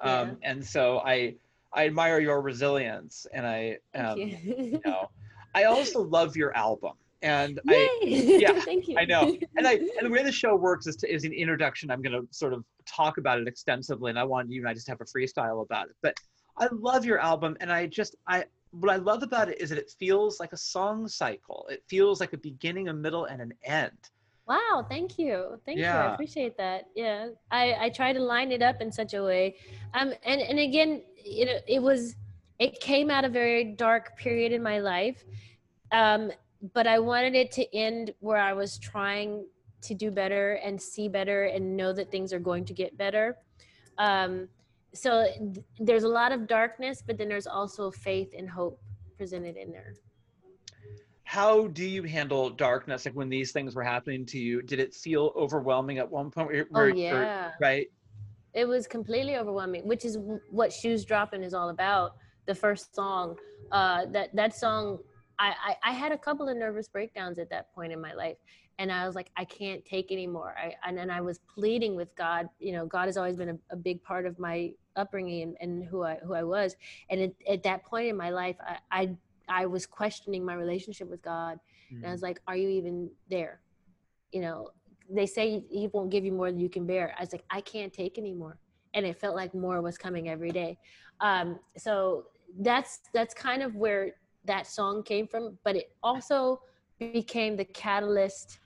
[0.03, 0.19] Yeah.
[0.21, 1.35] Um and so I
[1.73, 4.37] I admire your resilience and I um you.
[4.45, 5.09] you know
[5.55, 6.93] I also love your album.
[7.23, 9.35] And I yeah, thank you I know.
[9.55, 11.89] And I and the way the show works is to, is an introduction.
[11.89, 14.73] I'm going to sort of talk about it extensively, and I want you and I
[14.73, 15.95] just have a freestyle about it.
[16.03, 16.15] But
[16.57, 19.79] I love your album, and I just I what I love about it is that
[19.79, 21.65] it feels like a song cycle.
[21.71, 23.97] It feels like a beginning, a middle, and an end.
[24.47, 25.59] Wow, thank you.
[25.65, 25.85] Thank you.
[25.85, 26.85] I appreciate that.
[26.95, 27.29] Yeah.
[27.51, 29.57] I, I try to line it up in such a way.
[29.93, 32.15] Um and, and again, you know, it was
[32.59, 35.23] it came at a very dark period in my life.
[35.91, 36.31] Um,
[36.73, 39.45] but I wanted it to end where I was trying
[39.81, 43.37] to do better and see better and know that things are going to get better.
[43.99, 44.47] Um,
[44.93, 48.81] so th- there's a lot of darkness, but then there's also faith and hope
[49.17, 49.93] presented in there.
[51.25, 53.05] How do you handle darkness?
[53.05, 56.47] Like when these things were happening to you, did it feel overwhelming at one point?
[56.49, 57.51] Where, Oh where you're- yeah.
[57.61, 57.87] right.
[58.53, 60.17] it was completely overwhelming which is
[60.49, 62.15] what shoes dropping is all about
[62.47, 63.35] the first song
[63.71, 64.99] uh that that song
[65.39, 68.37] I, I i had a couple of nervous breakdowns at that point in my life
[68.79, 72.15] and i was like i can't take anymore i and then i was pleading with
[72.15, 75.57] god you know god has always been a, a big part of my upbringing and,
[75.61, 76.75] and who i who i was
[77.09, 79.09] and at, at that point in my life I, I
[79.49, 81.59] i was questioning my relationship with god
[81.91, 83.61] and I was like, Are you even there?
[84.31, 84.69] You know,
[85.09, 87.13] they say he won't give you more than you can bear.
[87.17, 88.59] I was like, I can't take anymore.
[88.93, 90.77] And it felt like more was coming every day.
[91.21, 92.25] Um, so
[92.59, 94.13] that's that's kind of where
[94.45, 95.57] that song came from.
[95.63, 96.61] But it also
[96.99, 98.59] became the catalyst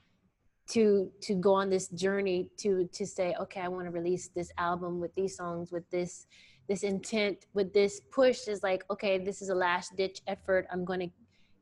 [0.68, 4.50] to to go on this journey to to say, okay, I want to release this
[4.58, 6.26] album with these songs, with this
[6.68, 10.66] this intent, with this push is like, okay, this is a last ditch effort.
[10.70, 11.08] I'm gonna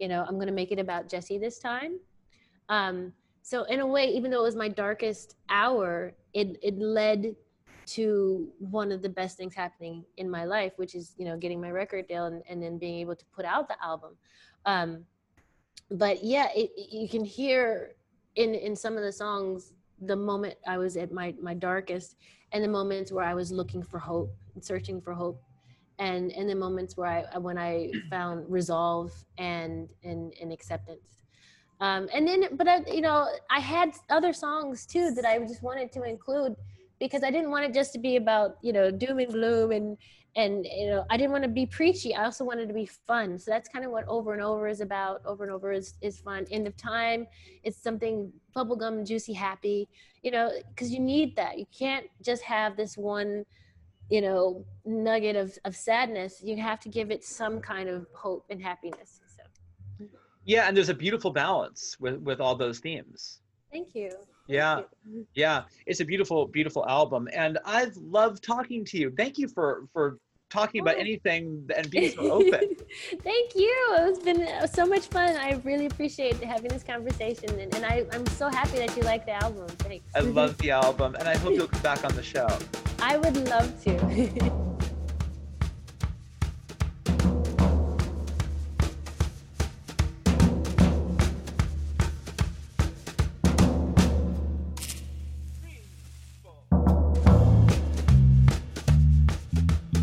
[0.00, 2.00] you know i'm going to make it about jesse this time
[2.68, 3.12] um,
[3.42, 7.36] so in a way even though it was my darkest hour it, it led
[7.86, 11.60] to one of the best things happening in my life which is you know getting
[11.60, 14.16] my record deal and, and then being able to put out the album
[14.66, 15.04] um,
[15.90, 17.94] but yeah it, it- you can hear
[18.36, 19.72] in in some of the songs
[20.02, 22.16] the moment i was at my my darkest
[22.52, 25.42] and the moments where i was looking for hope searching for hope
[25.98, 31.22] and and the moments where I when I found resolve and and, and acceptance.
[31.80, 35.62] Um, and then, but I, you know, I had other songs too that I just
[35.62, 36.56] wanted to include
[37.00, 39.96] because I didn't want it just to be about you know doom and gloom and
[40.36, 42.14] and you know I didn't want to be preachy.
[42.14, 43.38] I also wanted to be fun.
[43.38, 45.22] So that's kind of what over and over is about.
[45.24, 46.46] Over and over is is fun.
[46.50, 47.26] End of time.
[47.64, 49.88] It's something bubblegum, juicy, happy.
[50.22, 51.58] You know, because you need that.
[51.58, 53.44] You can't just have this one
[54.10, 58.44] you know nugget of, of sadness you have to give it some kind of hope
[58.50, 60.06] and happiness so
[60.44, 63.40] Yeah, and there's a beautiful balance with with all those themes.
[63.72, 64.10] thank you
[64.50, 64.82] Yeah.
[65.34, 69.10] Yeah, it's a beautiful, beautiful album, and I've loved talking to you.
[69.16, 70.18] Thank you for for
[70.50, 71.06] talking about Oh.
[71.06, 71.44] anything
[71.76, 72.60] and being so open.
[73.22, 77.84] thank you it's been so much fun i really appreciate having this conversation and, and
[77.86, 81.28] I, i'm so happy that you like the album thanks I love the album, and
[81.28, 82.48] I hope you'll come back on the show.
[83.00, 83.92] i would love to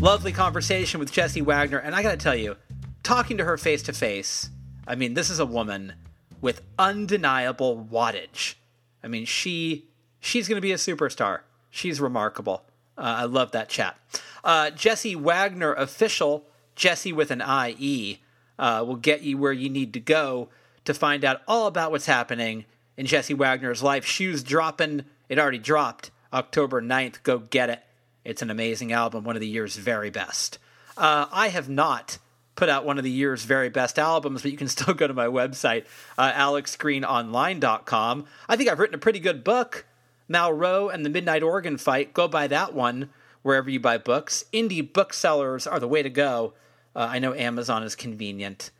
[0.08, 2.56] Lovely conversation with Jessie Wagner, and I gotta tell you,
[3.02, 4.48] talking to her face to face,
[4.86, 5.92] I mean, this is a woman
[6.40, 8.54] with undeniable wattage.
[9.04, 9.84] I mean, she
[10.18, 11.40] she's going to be a superstar.
[11.68, 12.64] She's remarkable.
[12.96, 13.98] Uh, I love that chat.
[14.42, 18.22] Uh, Jessie Wagner official, Jessie with an IE,
[18.58, 20.48] uh, will get you where you need to go
[20.86, 22.64] to find out all about what's happening
[22.96, 24.06] in Jessie Wagner's life.
[24.06, 25.04] Shoes dropping.
[25.28, 27.22] It already dropped October 9th.
[27.24, 27.82] Go get it.
[28.28, 30.58] It's an amazing album, one of the year's very best.
[30.98, 32.18] Uh, I have not
[32.56, 35.14] put out one of the year's very best albums, but you can still go to
[35.14, 35.86] my website,
[36.18, 38.26] uh, alexgreenonline.com.
[38.46, 39.86] I think I've written a pretty good book.
[40.28, 42.12] Malraux and the Midnight Organ Fight.
[42.12, 43.08] Go buy that one
[43.40, 44.44] wherever you buy books.
[44.52, 46.52] Indie booksellers are the way to go.
[46.94, 48.72] Uh, I know Amazon is convenient,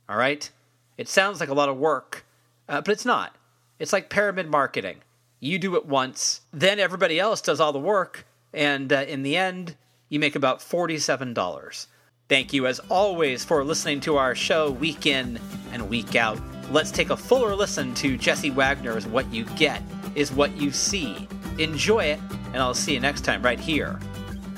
[0.09, 0.51] All right?
[0.97, 2.25] It sounds like a lot of work,
[2.69, 3.37] uh, but it's not.
[3.79, 4.99] It's like pyramid marketing.
[5.41, 9.37] You do it once, then everybody else does all the work, and uh, in the
[9.37, 9.77] end,
[10.09, 11.87] you make about $47.
[12.29, 15.39] Thank you, as always, for listening to our show week in
[15.73, 16.41] and week out.
[16.73, 19.83] Let's take a fuller listen to Jessie Wagner's What You Get
[20.15, 21.29] is What You See.
[21.59, 22.19] Enjoy it,
[22.53, 24.01] and I'll see you next time right here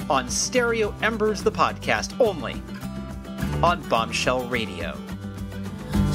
[0.09, 2.55] on Stereo Embers, the podcast, only
[3.63, 4.97] on Bombshell Radio.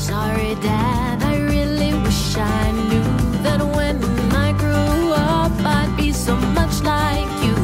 [0.03, 6.35] Sorry, Dad, I really wish I knew that when I grew up I'd be so
[6.35, 7.55] much like you.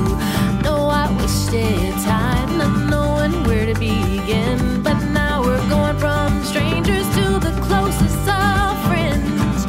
[0.63, 1.09] No, I
[2.57, 8.71] not knowing where to begin, but now we're going from strangers to the closest of
[8.87, 9.59] friends.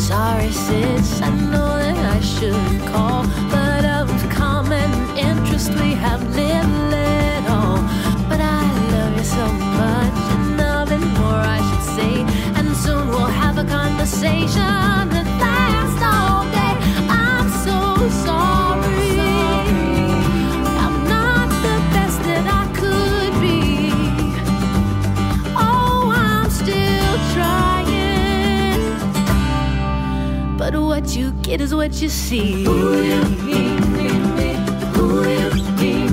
[0.00, 6.77] Sorry, sis, I know that I should call, but of common interest we have little
[31.00, 32.66] what you get is what you see.
[32.66, 34.48] Ooh, you, me, me, me.
[34.98, 35.50] Ooh,
[35.80, 36.07] me.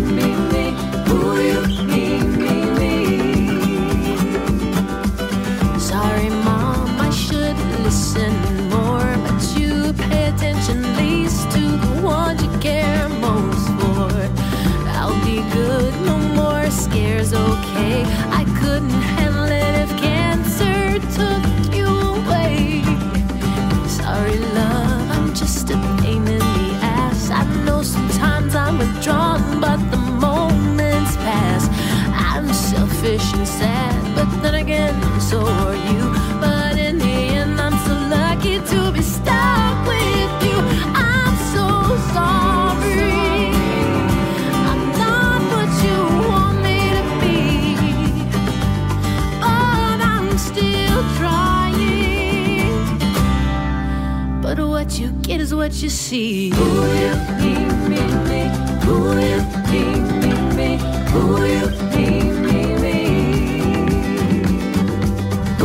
[55.65, 56.53] What you see.
[56.53, 56.57] Ooh,
[57.01, 57.53] you, me,
[57.89, 58.41] me, me.
[58.85, 59.39] Ooh, you,
[59.71, 59.81] me,
[60.21, 60.69] me, me.
[61.17, 62.05] Ooh, you, me,
[62.45, 62.97] me, me.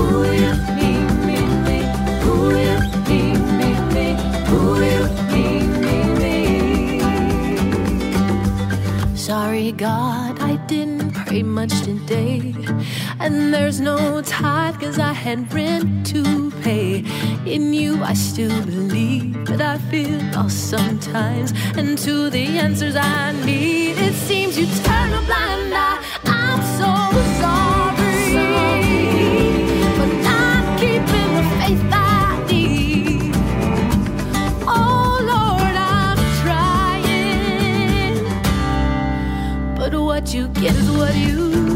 [0.01, 0.91] Ooh, you, me,
[1.27, 1.79] me, me.
[2.25, 2.79] Ooh, you,
[3.09, 3.21] me,
[3.59, 4.07] me, me.
[4.55, 5.45] Ooh, you, me,
[5.83, 6.37] me, me.
[9.15, 12.55] Sorry, God, I didn't pray much today.
[13.19, 15.90] And there's no tithe cause I had rent.
[17.51, 21.53] In you, I still believe, but I feel lost sometimes.
[21.77, 25.99] And to the answers I need, it seems you turn a blind eye.
[26.27, 28.37] I'm so sorry
[29.97, 33.35] for not keeping the faith I need.
[34.69, 38.15] Oh Lord, I'm trying.
[39.77, 41.70] But what you get is what you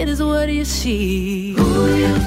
[0.00, 1.52] it is what you see.
[1.52, 2.20] You, you.